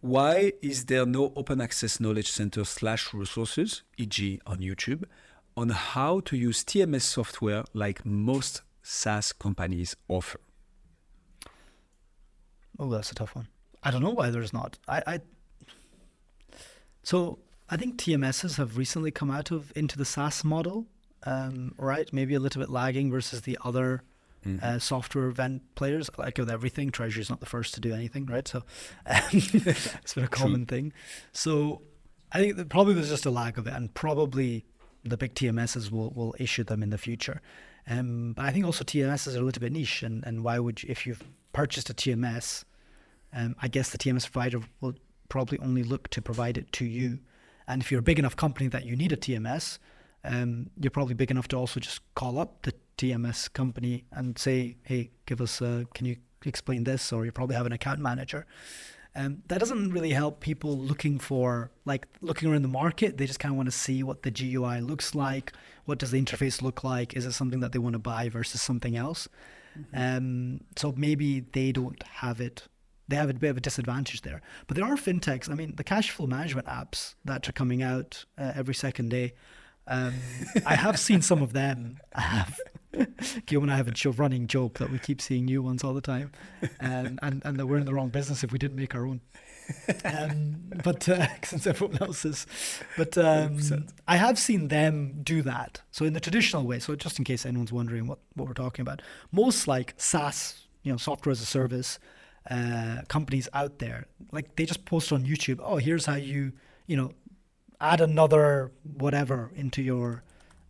[0.00, 5.04] Why is there no open access knowledge center slash resources, e.g., on YouTube,
[5.56, 10.40] on how to use TMS software like most SaaS companies offer?
[12.78, 13.48] Oh, that's a tough one.
[13.82, 14.78] I don't know why there's not.
[14.86, 15.20] I, I
[17.02, 20.86] so I think TMSs have recently come out of into the SaaS model,
[21.24, 22.12] um, right?
[22.12, 24.02] Maybe a little bit lagging versus the other
[24.56, 24.64] mm-hmm.
[24.64, 26.10] uh, software event players.
[26.16, 28.46] Like with everything, Treasury is not the first to do anything, right?
[28.46, 28.58] So
[29.06, 30.76] um, it's been a common True.
[30.76, 30.92] thing.
[31.32, 31.82] So
[32.32, 34.64] I think that probably there's just a lag of it, and probably
[35.04, 37.40] the big TMSs will will issue them in the future.
[37.88, 40.82] Um, but I think also TMSs are a little bit niche, and, and why would
[40.82, 41.22] you, if you've
[41.52, 42.64] purchased a TMS,
[43.32, 44.94] um, I guess the TMS provider will
[45.28, 47.20] probably only look to provide it to you.
[47.66, 49.78] And if you're a big enough company that you need a TMS,
[50.24, 54.76] um, you're probably big enough to also just call up the TMS company and say,
[54.82, 58.46] "Hey, give us, a, can you explain this?" Or you probably have an account manager.
[59.14, 63.16] Um, that doesn't really help people looking for like looking around the market.
[63.16, 65.52] They just kind of want to see what the GUI looks like.
[65.86, 67.16] What does the interface look like?
[67.16, 69.28] Is it something that they want to buy versus something else?
[69.78, 70.16] Mm-hmm.
[70.16, 72.68] Um, so maybe they don't have it
[73.08, 74.42] they have a bit of a disadvantage there.
[74.66, 75.50] But there are fintechs.
[75.50, 79.32] I mean, the cash flow management apps that are coming out uh, every second day.
[79.88, 80.14] Um,
[80.66, 81.98] I have seen some of them.
[82.14, 82.60] I have.
[83.46, 86.00] Guillaume and I have a running joke that we keep seeing new ones all the
[86.00, 86.32] time,
[86.80, 89.20] and and, and that we're in the wrong business if we didn't make our own.
[90.04, 92.46] Um, but uh, since everyone else is,
[92.96, 93.60] but um,
[94.08, 95.82] I have seen them do that.
[95.90, 96.78] So in the traditional way.
[96.78, 100.90] So just in case anyone's wondering what what we're talking about, most like SaaS, you
[100.90, 101.98] know, software as a service
[102.50, 104.06] uh, companies out there.
[104.32, 106.52] Like they just post on YouTube, oh, here's how you,
[106.86, 107.12] you know,
[107.80, 110.22] add another whatever into your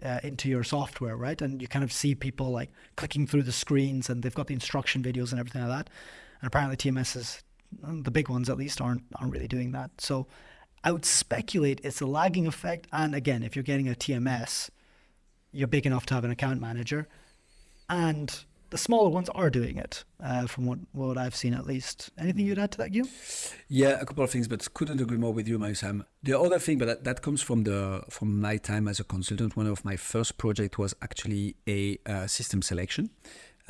[0.03, 1.41] uh, into your software, right?
[1.43, 4.55] And you kind of see people like clicking through the screens, and they've got the
[4.55, 5.91] instruction videos and everything like that.
[6.41, 7.43] And apparently, TMSs,
[7.83, 9.91] the big ones at least, aren't aren't really doing that.
[9.99, 10.27] So
[10.85, 12.87] I would speculate it's a lagging effect.
[12.93, 14.71] And again, if you're getting a TMS,
[15.53, 17.09] you're big enough to have an account manager,
[17.89, 22.11] and the smaller ones are doing it, uh, from what, what I've seen at least.
[22.19, 23.11] Anything you'd add to that, Guillaume?
[23.69, 26.05] Yeah, a couple of things, but couldn't agree more with you, my Sam.
[26.23, 29.57] The other thing, but that, that comes from the from my time as a consultant.
[29.57, 33.11] One of my first project was actually a uh, system selection.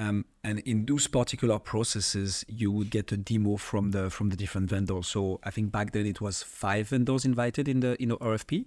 [0.01, 4.37] Um, and in those particular processes, you would get a demo from the from the
[4.37, 5.09] different vendors.
[5.09, 8.67] So I think back then it was five vendors invited in the in the RFP,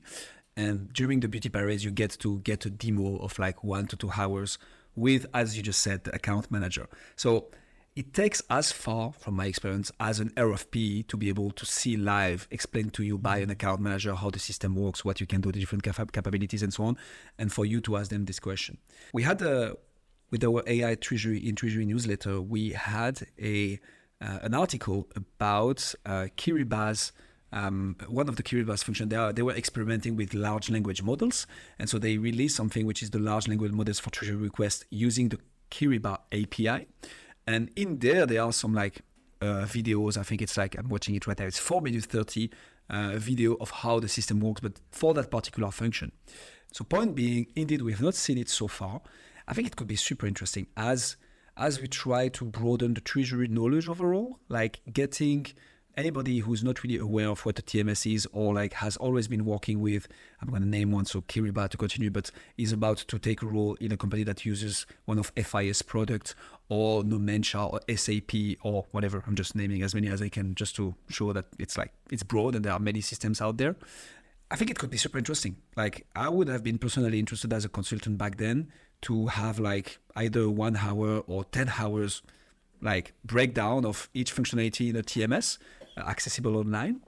[0.57, 3.95] and during the beauty parades, you get to get a demo of like one to
[3.95, 4.57] two hours
[4.95, 6.87] with, as you just said, the account manager.
[7.15, 7.47] So
[7.95, 11.97] it takes as far, from my experience, as an RFP to be able to see
[11.97, 15.41] live, explain to you by an account manager how the system works, what you can
[15.41, 16.97] do, the different cap- capabilities, and so on,
[17.37, 18.77] and for you to ask them this question.
[19.13, 19.75] We had a
[20.31, 23.79] with our AI Treasury in Treasury newsletter, we had a
[24.21, 27.11] uh, an article about uh, Kyriba's
[27.51, 31.47] um, one of the Kiribati function, they, are, they were experimenting with large language models.
[31.79, 35.29] And so they released something which is the large language models for treasury requests using
[35.29, 35.39] the
[35.69, 36.87] Kyriba API.
[37.45, 39.01] And in there, there are some like
[39.41, 40.17] uh, videos.
[40.17, 41.45] I think it's like, I'm watching it right now.
[41.45, 42.49] It's 4 minutes 30
[42.89, 46.11] uh, video of how the system works, but for that particular function.
[46.71, 49.01] So point being, indeed, we have not seen it so far.
[49.47, 51.17] I think it could be super interesting as
[51.57, 55.45] as we try to broaden the treasury knowledge overall, like getting
[55.97, 59.45] anybody who's not really aware of what a TMS is or like has always been
[59.45, 60.07] working with,
[60.41, 63.45] I'm going to name one, so Kyriba to continue, but is about to take a
[63.45, 66.35] role in a company that uses one of FIS products
[66.69, 69.23] or Nomentia or SAP or whatever.
[69.27, 72.23] I'm just naming as many as I can just to show that it's like, it's
[72.23, 73.75] broad and there are many systems out there.
[74.49, 75.57] I think it could be super interesting.
[75.75, 78.71] Like I would have been personally interested as a consultant back then
[79.03, 82.21] to have like either one hour or 10 hours
[82.81, 85.57] like breakdown of each functionality in a TMS
[86.07, 87.01] accessible online.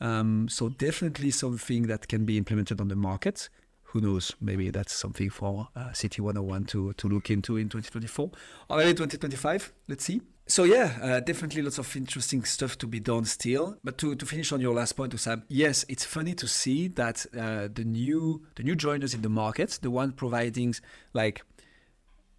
[0.00, 3.48] Um, so definitely something that can be implemented on the market.
[3.84, 4.32] Who knows?
[4.40, 8.30] Maybe that's something for uh, CT 101 to, to look into in 2024
[8.68, 9.72] or maybe 2025.
[9.88, 10.20] Let's see.
[10.46, 13.78] So yeah, uh, definitely lots of interesting stuff to be done still.
[13.82, 17.24] But to, to finish on your last point, Sam, yes, it's funny to see that
[17.34, 20.74] uh, the new the new joiners in the market, the one providing
[21.14, 21.42] like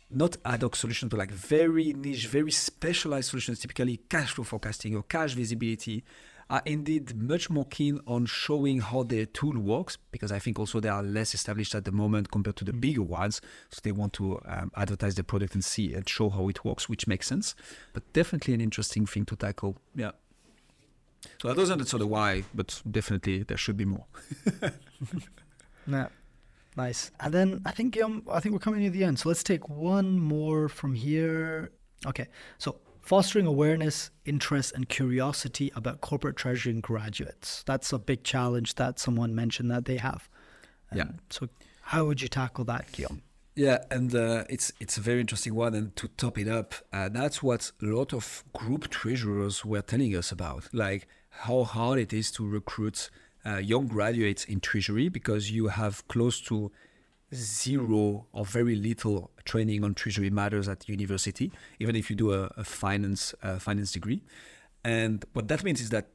[0.09, 4.95] not ad hoc solutions, but like very niche, very specialized solutions, typically cash flow forecasting
[4.95, 6.03] or cash visibility,
[6.49, 10.79] are indeed much more keen on showing how their tool works because I think also
[10.79, 13.41] they are less established at the moment compared to the bigger ones.
[13.71, 16.87] So they want to um, advertise the product and see and show how it works,
[16.87, 17.55] which makes sense.
[17.93, 19.77] But definitely an interesting thing to tackle.
[19.95, 20.11] Yeah.
[21.41, 24.05] So that doesn't answer the why, but definitely there should be more.
[25.87, 26.07] yeah.
[26.76, 27.11] Nice.
[27.19, 29.19] And then I think um, I think we're coming near the end.
[29.19, 31.71] So let's take one more from here.
[32.05, 32.28] Okay.
[32.57, 37.63] So fostering awareness, interest, and curiosity about corporate treasury in graduates.
[37.65, 40.28] That's a big challenge that someone mentioned that they have.
[40.91, 41.07] Um, yeah.
[41.30, 41.47] So
[41.82, 43.21] how would you tackle that, Guillaume?
[43.55, 45.73] Yeah, and uh, it's it's a very interesting one.
[45.76, 50.13] And to top it up, uh, that's what a lot of group treasurers were telling
[50.17, 53.09] us about, like how hard it is to recruit
[53.45, 56.71] uh, young graduates in treasury because you have close to
[57.33, 62.51] zero or very little training on treasury matters at university, even if you do a,
[62.57, 64.21] a finance uh, finance degree.
[64.83, 66.07] And what that means is that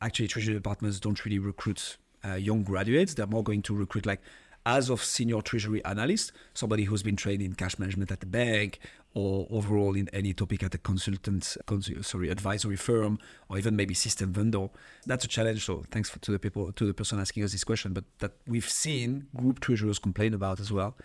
[0.00, 3.14] actually treasury departments don't really recruit uh, young graduates.
[3.14, 4.20] They're more going to recruit like
[4.68, 8.78] as of senior treasury analyst, somebody who's been trained in cash management at the bank
[9.14, 11.56] or overall in any topic at a consultant,
[12.02, 14.68] sorry, advisory firm or even maybe system vendor.
[15.06, 15.64] That's a challenge.
[15.64, 18.32] So thanks for, to the people, to the person asking us this question, but that
[18.46, 20.98] we've seen group treasurers complain about as well.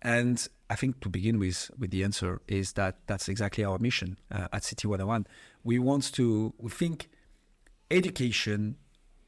[0.00, 4.18] And I think to begin with, with the answer is that that's exactly our mission
[4.30, 5.26] uh, at CT 101.
[5.64, 7.10] We want to, we think
[7.90, 8.76] education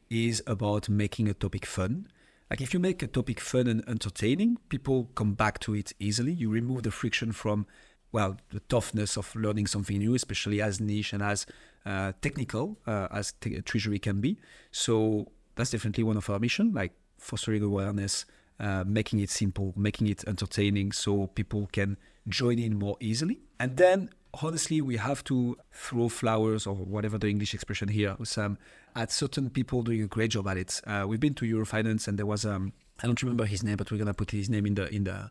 [0.08, 2.06] is about making a topic fun
[2.53, 6.34] like if you make a topic fun and entertaining, people come back to it easily.
[6.34, 7.66] You remove the friction from,
[8.12, 11.46] well, the toughness of learning something new, especially as niche and as
[11.86, 14.38] uh, technical uh, as t- Treasury can be.
[14.70, 18.26] So that's definitely one of our mission, like fostering awareness,
[18.61, 21.96] uh, making it simple, making it entertaining, so people can
[22.28, 23.40] join in more easily.
[23.59, 28.58] And then honestly, we have to throw flowers or whatever the English expression here, Sam,
[28.96, 30.80] at certain people doing a great job at it.
[30.86, 32.72] Uh, we've been to Eurofinance and there was um,
[33.02, 35.30] I don't remember his name, but we're gonna put his name in the in the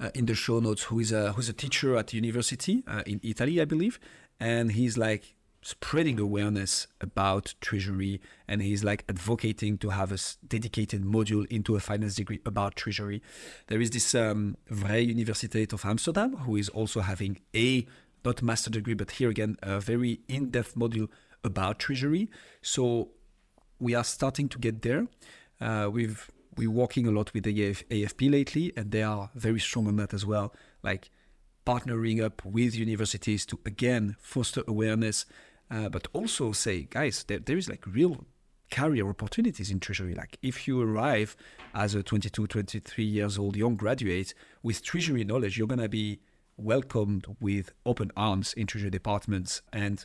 [0.00, 0.84] uh, in the show notes.
[0.84, 3.98] Who is a who's a teacher at university uh, in Italy, I believe,
[4.38, 8.18] and he's like spreading awareness about treasury
[8.48, 10.18] and he's like advocating to have a
[10.48, 13.20] dedicated module into a finance degree about treasury
[13.66, 17.86] there is this um, Vrije Universiteit of Amsterdam who is also having a
[18.24, 21.08] not master degree, but here again, a very in depth module
[21.44, 22.28] about treasury.
[22.62, 23.10] So
[23.78, 25.06] we are starting to get there.
[25.60, 29.60] Uh, we've we're working a lot with the AF, AFP lately, and they are very
[29.60, 30.52] strong on that as well.
[30.82, 31.10] Like
[31.66, 35.26] partnering up with universities to again foster awareness,
[35.70, 38.24] uh, but also say, guys, there, there is like real
[38.70, 40.14] career opportunities in treasury.
[40.14, 41.36] Like if you arrive
[41.74, 46.20] as a 22, 23 years old young graduate with treasury knowledge, you're gonna be
[46.60, 49.62] welcomed with open arms in treasury departments.
[49.72, 50.04] And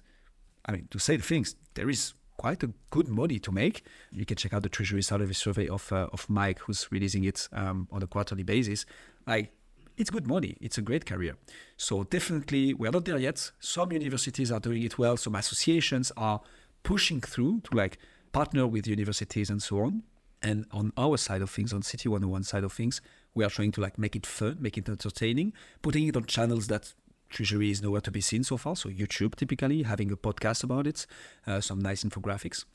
[0.66, 3.86] I mean, to say the things, there is quite a good money to make.
[4.12, 7.48] You can check out the Treasury Salary Survey of uh, of Mike, who's releasing it
[7.54, 8.86] um, on a quarterly basis.
[9.26, 9.52] Like,
[9.98, 10.58] it's good money.
[10.60, 11.38] It's a great career.
[11.78, 13.52] So definitely, we're not there yet.
[13.60, 15.18] Some universities are doing it well.
[15.18, 16.42] Some associations are
[16.84, 17.98] pushing through to like
[18.32, 20.04] partner with universities and so on.
[20.42, 23.02] And on our side of things, on CT 101 side of things,
[23.36, 26.68] we are trying to like make it fun, make it entertaining, putting it on channels
[26.68, 26.94] that
[27.30, 28.76] Treasury is nowhere to be seen so far.
[28.76, 31.06] So YouTube, typically having a podcast about it,
[31.46, 32.66] uh, some nice infographics.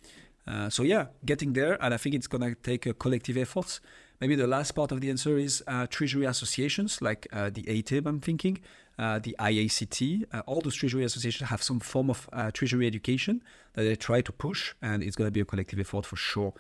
[0.47, 3.81] Uh, so yeah, getting there, and I think it's gonna take a collective effort.
[4.21, 8.07] Maybe the last part of the answer is uh, treasury associations like uh, the ATIB.
[8.07, 8.59] I'm thinking
[8.99, 10.25] uh, the IACT.
[10.33, 13.43] Uh, all those treasury associations have some form of treasury education
[13.75, 16.53] that they try to push, and it's gonna be a collective effort for sure.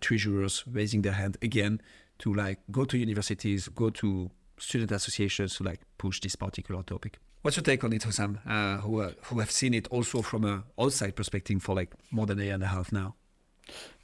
[0.00, 1.80] treasurers raising their hand again
[2.24, 7.18] to like go to universities, go to student associations to like push this particular topic.
[7.42, 10.44] What's your take on it, Hussam, uh, who, uh, who have seen it also from
[10.46, 13.14] a outside perspective for like more than a year and a half now?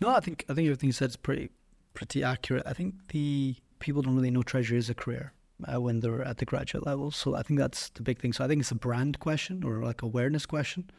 [0.03, 1.49] No, I think I think everything you said is pretty
[1.95, 2.65] pretty accurate.
[2.67, 5.33] I think the people don't really know treasury as a career
[5.65, 7.11] uh, when they're at the graduate level.
[7.11, 8.35] So I think that's the big thing.
[8.35, 10.91] So I think it's a brand question or like awareness question,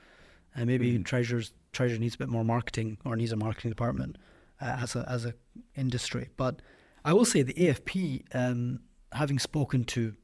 [0.55, 1.05] and maybe mm.
[1.05, 4.17] treasures treasure needs a bit more marketing or needs a marketing department
[4.59, 5.35] uh, as a as a
[5.75, 6.29] industry.
[6.37, 6.61] But
[7.03, 8.23] I will say the AFP.
[8.33, 8.81] Um,
[9.13, 10.15] having spoken to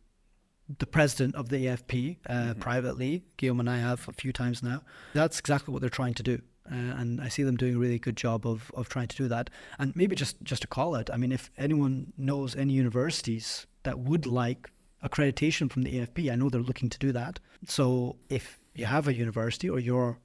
[0.79, 2.59] the president of the AFP uh, mm-hmm.
[2.59, 4.81] privately, Guillaume and I have a few times now,
[5.13, 6.41] that's exactly what they're trying to do.
[6.69, 9.29] Uh, and I see them doing a really good job of, of trying to do
[9.29, 9.49] that.
[9.79, 13.99] And maybe just, just to call it, I mean, if anyone knows any universities that
[13.99, 14.69] would like
[15.01, 17.39] accreditation from the AFP, I know they're looking to do that.
[17.65, 20.19] So if you have a university or your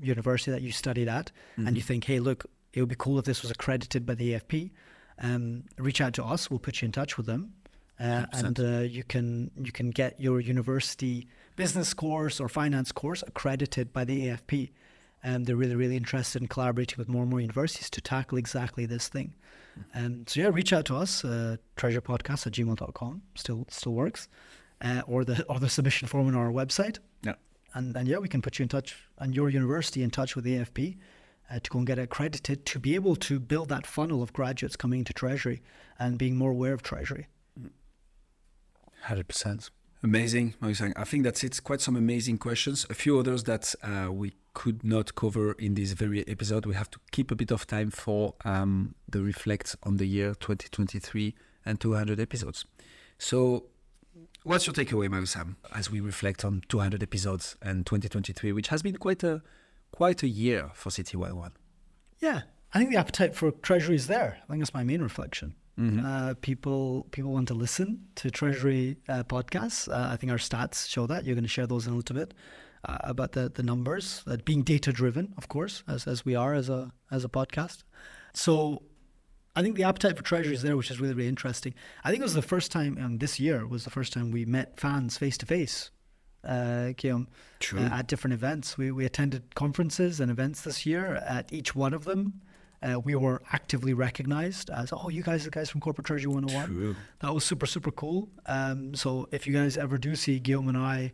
[0.00, 1.66] university that you studied at, mm-hmm.
[1.66, 4.32] and you think, hey, look, it would be cool if this was accredited by the
[4.32, 4.70] AFP,
[5.22, 6.50] um, reach out to us.
[6.50, 7.54] We'll put you in touch with them,
[7.98, 13.22] uh, and uh, you can you can get your university business course or finance course
[13.26, 14.70] accredited by the AFP.
[15.24, 18.86] And they're really really interested in collaborating with more and more universities to tackle exactly
[18.86, 19.34] this thing.
[19.94, 20.20] And hmm.
[20.20, 21.24] um, so yeah, reach out to us.
[21.24, 24.28] Uh, treasurepodcast at gmail.com still still works,
[24.80, 26.98] uh, or the or the submission form on our website.
[27.22, 27.34] Yeah.
[27.74, 30.44] And and yeah, we can put you in touch and your university in touch with
[30.44, 30.96] the AFP
[31.52, 34.76] uh, to go and get accredited to be able to build that funnel of graduates
[34.76, 35.62] coming into Treasury
[35.98, 37.26] and being more aware of Treasury.
[39.06, 39.70] 100%.
[40.04, 40.54] Amazing.
[40.60, 41.62] I think that's it.
[41.62, 42.86] Quite some amazing questions.
[42.90, 46.66] A few others that uh, we could not cover in this very episode.
[46.66, 50.34] We have to keep a bit of time for um, the reflect on the year
[50.34, 51.34] 2023
[51.64, 52.64] and 200 episodes.
[53.18, 53.66] So,
[54.42, 58.96] what's your takeaway, Hussam, as we reflect on 200 episodes and 2023, which has been
[58.96, 59.40] quite a
[59.92, 61.52] quite a year for CT 101.
[62.18, 62.42] Yeah,
[62.74, 64.38] I think the appetite for Treasury is there.
[64.42, 65.54] I think that's my main reflection.
[65.78, 66.04] Mm-hmm.
[66.04, 69.88] Uh, people people want to listen to Treasury uh, podcasts.
[69.88, 71.24] Uh, I think our stats show that.
[71.24, 72.34] You're going to share those in a little bit
[72.84, 76.54] uh, about the the numbers, uh, being data driven, of course, as as we are
[76.54, 77.84] as a as a podcast.
[78.34, 78.82] So.
[79.54, 81.74] I think the appetite for Treasury is there, which is really, really interesting.
[82.04, 84.30] I think it was the first time, and um, this year was the first time
[84.30, 85.90] we met fans face to face
[86.44, 87.28] uh, Guillaume,
[87.74, 88.76] uh, at different events.
[88.76, 91.16] We, we attended conferences and events this year.
[91.26, 92.40] At each one of them,
[92.82, 96.32] uh, we were actively recognized as, oh, you guys are the guys from Corporate Treasury
[96.32, 96.66] 101.
[96.66, 96.96] True.
[97.20, 98.28] That was super, super cool.
[98.46, 101.12] Um, so if you guys ever do see Guillaume and I,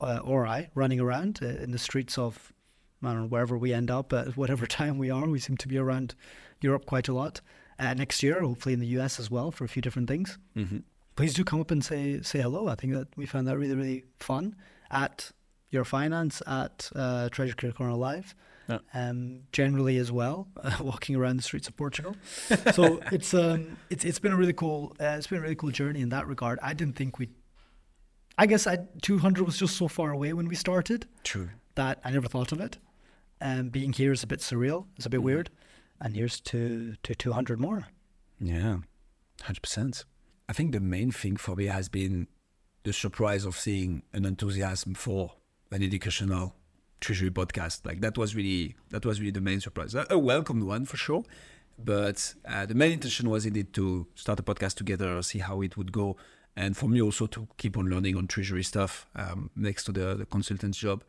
[0.00, 2.52] uh, or I, running around uh, in the streets of,
[3.02, 5.68] I don't know, wherever we end up, at whatever time we are, we seem to
[5.68, 6.14] be around
[6.60, 7.40] Europe quite a lot.
[7.78, 10.38] Uh, next year, hopefully in the US as well, for a few different things.
[10.56, 10.78] Mm-hmm
[11.18, 12.68] please do come up and say say hello.
[12.68, 14.54] I think that we found that really really fun
[14.90, 15.32] at
[15.72, 18.36] Eurofinance at uh, Treasury Career Corner Live.
[18.68, 18.78] Yeah.
[18.94, 22.14] Um, generally as well, uh, walking around the streets of Portugal.
[22.72, 25.72] so it's um it's it's been a really cool uh, it's been a really cool
[25.72, 26.60] journey in that regard.
[26.62, 27.28] I didn't think we.
[28.40, 31.08] I guess I 200 was just so far away when we started.
[31.24, 31.50] True.
[31.74, 32.78] That I never thought of it.
[33.40, 34.86] And um, being here is a bit surreal.
[34.96, 35.26] It's a bit mm-hmm.
[35.26, 35.50] weird.
[36.00, 37.88] And here's to to 200 more.
[38.40, 38.76] Yeah,
[39.42, 40.04] hundred percent.
[40.48, 42.26] I think the main thing for me has been
[42.82, 45.34] the surprise of seeing an enthusiasm for
[45.70, 46.54] an educational
[47.00, 47.84] treasury podcast.
[47.84, 49.94] Like that was really that was really the main surprise.
[49.94, 51.22] A, a welcome one for sure,
[51.78, 55.76] but uh, the main intention was indeed to start a podcast together, see how it
[55.76, 56.16] would go,
[56.56, 60.14] and for me also to keep on learning on treasury stuff um, next to the
[60.14, 61.04] the consultant's job.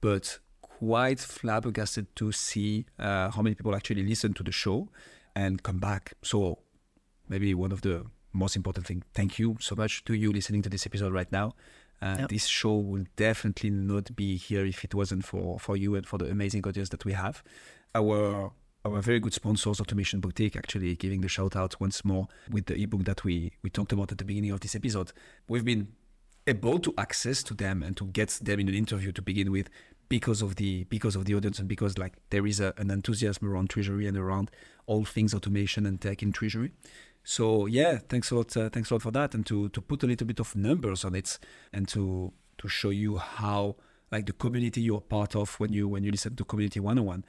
[0.00, 4.88] But quite flabbergasted to see uh, how many people actually listen to the show
[5.34, 6.14] and come back.
[6.22, 6.60] So
[7.28, 9.02] maybe one of the most important thing.
[9.14, 11.54] Thank you so much to you listening to this episode right now.
[12.00, 12.28] Uh, Yep.
[12.28, 16.16] This show will definitely not be here if it wasn't for, for you and for
[16.18, 17.42] the amazing audience that we have.
[17.94, 18.52] Our
[18.84, 22.80] our very good sponsors, Automation Boutique, actually giving the shout out once more with the
[22.80, 25.12] ebook that we, we talked about at the beginning of this episode.
[25.48, 25.88] We've been
[26.46, 29.68] able to access to them and to get them in an interview to begin with
[30.08, 33.46] because of the because of the audience and because like there is a, an enthusiasm
[33.50, 34.50] around treasury and around
[34.86, 36.72] all things automation and tech in treasury
[37.28, 40.02] so yeah thanks a lot uh, thanks a lot for that and to to put
[40.02, 41.38] a little bit of numbers on it
[41.72, 43.76] and to to show you how
[44.10, 47.22] like the community you're part of when you when you listen to community 101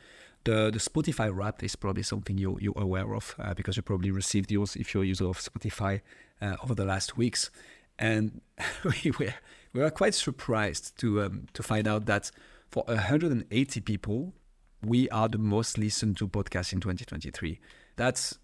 [0.45, 4.09] the the spotify wrap is probably something you you're aware of uh, because you probably
[4.09, 5.99] received yours if you're a user of spotify
[6.41, 7.51] uh, over the last weeks
[7.99, 8.39] and
[9.03, 9.33] we were
[9.73, 12.31] we were quite surprised to um, to find out that
[12.69, 14.33] for 180 people,
[14.83, 17.59] we are the most listened to podcast in 2023.
[17.95, 18.37] That's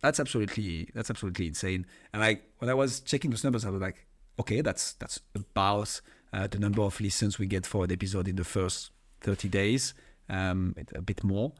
[0.00, 1.86] that's absolutely that's absolutely insane.
[2.12, 4.06] And like when I was checking those numbers, I was like,
[4.38, 6.00] okay, that's that's about
[6.32, 8.90] uh, the number of listens we get for an episode in the first
[9.20, 9.94] 30 days,
[10.28, 11.52] um, a bit more.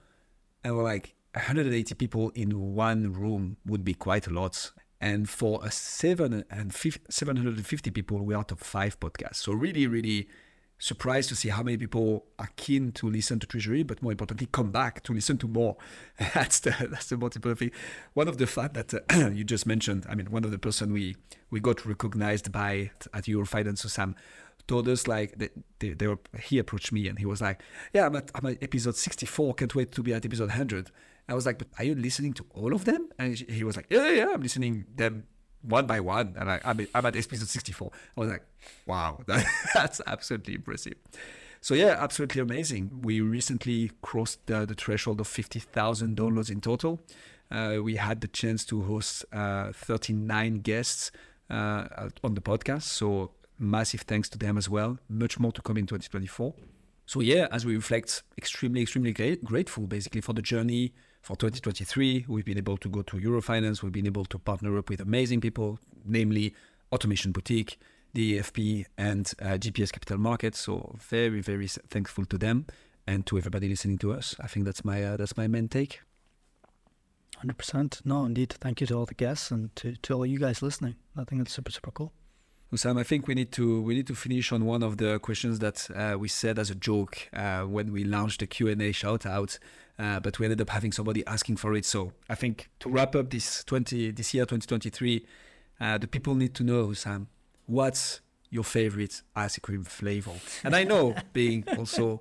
[0.62, 4.72] And we're like, 180 people in one room would be quite a lot.
[5.00, 9.36] And for a seven and 750 people, we are top five podcast.
[9.36, 10.28] So really, really
[10.78, 14.48] surprised to see how many people are keen to listen to Treasury, but more importantly,
[14.50, 15.76] come back to listen to more.
[16.34, 17.70] that's the that's the most important thing.
[18.14, 20.92] One of the fact that uh, you just mentioned, I mean, one of the person
[20.92, 21.16] we
[21.50, 24.14] we got recognized by at Eurofinance, so Sam
[24.66, 25.48] told us like they,
[25.78, 27.62] they, they were he approached me and he was like,
[27.92, 30.90] yeah, I'm at, I'm at episode 64, can't wait to be at episode 100.
[31.30, 33.08] I was like, but are you listening to all of them?
[33.18, 35.24] And he was like, yeah, yeah, I'm listening them
[35.62, 36.34] one by one.
[36.38, 37.90] And I, I'm, at episode 64.
[38.16, 38.42] I was like,
[38.86, 39.44] wow, that,
[39.74, 40.94] that's absolutely impressive.
[41.60, 43.00] So yeah, absolutely amazing.
[43.02, 47.00] We recently crossed the, the threshold of 50,000 downloads in total.
[47.50, 51.10] Uh, we had the chance to host uh, 39 guests
[51.50, 52.82] uh, on the podcast.
[52.82, 54.98] So massive thanks to them as well.
[55.08, 56.54] Much more to come in 2024.
[57.06, 60.92] So yeah, as we reflect, extremely, extremely great, grateful basically for the journey
[61.28, 62.24] for 2023.
[62.26, 63.82] We've been able to go to Eurofinance.
[63.82, 66.54] We've been able to partner up with amazing people, namely
[66.90, 67.78] Automation Boutique,
[68.14, 70.58] the AFP, and uh, GPS Capital Markets.
[70.60, 72.64] So very, very thankful to them
[73.06, 74.36] and to everybody listening to us.
[74.40, 76.00] I think that's my uh, that's my main take.
[77.36, 78.00] Hundred percent.
[78.06, 78.54] No, indeed.
[78.58, 80.94] Thank you to all the guests and to, to all you guys listening.
[81.14, 82.10] I think that's super super cool.
[82.74, 85.58] Sam, I think we need to we need to finish on one of the questions
[85.58, 88.92] that uh, we said as a joke uh, when we launched the Q and A
[88.92, 89.58] shout out,
[89.98, 91.84] uh, but we ended up having somebody asking for it.
[91.84, 95.26] So I think to wrap up this twenty this year twenty twenty three,
[95.80, 97.28] the people need to know Sam,
[97.66, 98.20] what's
[98.50, 100.32] your favorite ice cream flavor?
[100.64, 102.20] And I know being also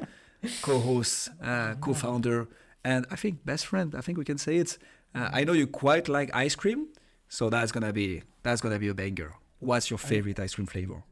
[0.61, 2.47] co-host, uh, co-founder,
[2.83, 3.95] and I think best friend.
[3.95, 4.77] I think we can say it.
[5.15, 6.87] Uh, I know you quite like ice cream,
[7.29, 9.33] so that's gonna be that's gonna be a banger.
[9.59, 11.03] What's your favorite ice cream flavor?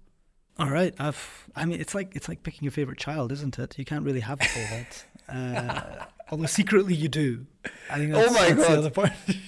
[0.58, 1.50] All right, I've.
[1.56, 3.78] I mean, it's like it's like picking your favorite child, isn't it?
[3.78, 7.46] You can't really have a favorite, uh, although secretly you do.
[7.90, 8.72] I think that's, oh my that's god!
[8.74, 9.12] the other part.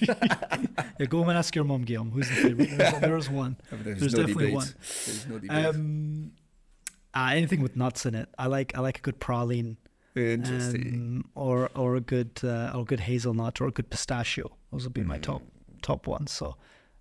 [0.98, 2.70] yeah, go home and ask your mom, Guillaume, who's the favorite.
[2.76, 3.56] There's, there's one.
[3.70, 4.54] There's, There's no definitely debate.
[4.54, 4.74] one.
[5.06, 5.66] There's no debate.
[5.66, 6.32] Um,
[7.14, 8.28] uh, anything with nuts in it.
[8.38, 8.76] I like.
[8.76, 9.76] I like a good praline,
[10.16, 11.22] Interesting.
[11.24, 14.50] um, or or a good uh, or a good hazelnut or a good pistachio.
[14.72, 15.82] Those would be my top Mm.
[15.82, 16.32] top ones.
[16.32, 16.56] So.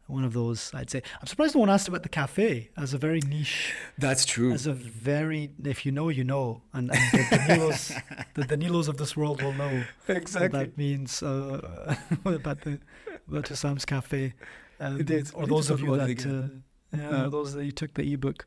[0.07, 1.01] One of those, I'd say.
[1.19, 4.53] I'm surprised no one asked about the cafe as a very niche That's true.
[4.53, 8.01] as a very if you know you know and, and the Danilos
[8.33, 11.95] the Danilos of this world will know what that means uh,
[12.25, 12.79] about the
[13.27, 14.33] about Sam's cafe
[14.79, 15.31] um, It is.
[15.31, 18.45] Or those of you that uh, yeah, or those that you took the ebook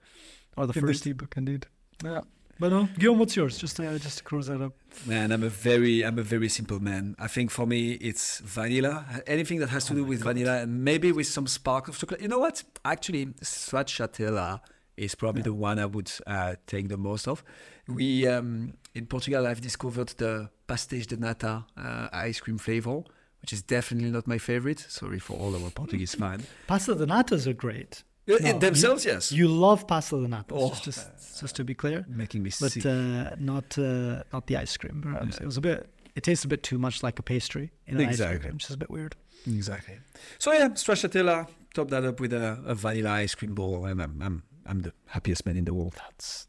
[0.56, 1.66] or the first ebook indeed
[2.02, 2.22] Yeah.
[2.60, 4.74] But no Guillaume what's yours just uh, just to close that up
[5.06, 7.14] Man, I'm a very, I'm a very simple man.
[7.18, 9.06] I think for me, it's vanilla.
[9.26, 10.34] Anything that has to Oh do with God.
[10.34, 12.20] vanilla and maybe with some spark of chocolate.
[12.20, 12.56] You know what?
[12.84, 13.26] Actually,
[13.84, 14.60] stracciatella
[14.96, 17.42] is probably the one I would uh, take the most of.
[17.88, 23.02] We um, in Portugal, I've discovered the pastéis de nata uh, ice cream flavor,
[23.40, 24.80] which is definitely not my favorite.
[24.88, 26.44] Sorry for all our Portuguese fans.
[26.66, 29.32] pasta de natas are great No, themselves, yes.
[29.32, 30.70] you love pasta de Oh.
[30.70, 32.86] just, just just to be clear Making me but sick.
[32.86, 35.00] uh, not uh, not the ice cream.
[35.02, 35.38] Perhaps.
[35.38, 35.88] It was a bit.
[36.14, 38.38] It tastes a bit too much like a pastry in an ice Exactly.
[38.40, 39.16] cream, which is a bit weird.
[39.46, 39.98] Exactly.
[40.38, 41.48] So yeah, stracciatella.
[41.74, 44.92] Top that up with a, a vanilla ice cream ball, and I'm, I'm I'm the
[45.06, 45.94] happiest man in the world.
[45.96, 46.46] That's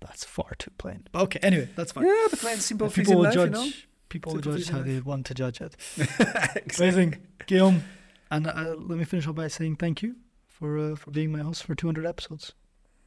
[0.00, 1.04] that's far too plain.
[1.12, 2.06] But okay, anyway, that's fine.
[2.06, 3.50] Yeah, but man, simple people will life, judge.
[3.50, 3.70] you know.
[4.10, 5.76] People will judge how they want to judge it.
[5.98, 6.88] exactly.
[6.88, 7.82] Amazing, Guillaume.
[8.30, 10.14] And uh, let me finish off by saying thank you
[10.60, 12.52] for uh, for being my host for 200 episodes.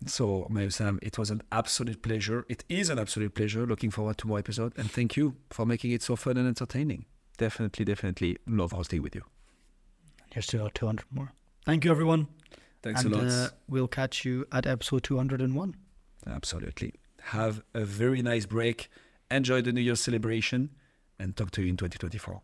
[0.05, 2.45] So, my Sam, it was an absolute pleasure.
[2.49, 3.65] It is an absolute pleasure.
[3.65, 7.05] Looking forward to more episode, and thank you for making it so fun and entertaining.
[7.37, 9.23] definitely, definitely love hosting with you.
[10.31, 11.31] Here's to 200 more.
[11.65, 12.27] Thank you, everyone.
[12.81, 13.27] Thanks and, a lot.
[13.27, 15.75] Uh, we'll catch you at episode 201.
[16.27, 16.93] Absolutely.
[17.21, 18.89] Have a very nice break.
[19.31, 20.71] Enjoy the New Year celebration
[21.17, 22.41] and talk to you in 2024.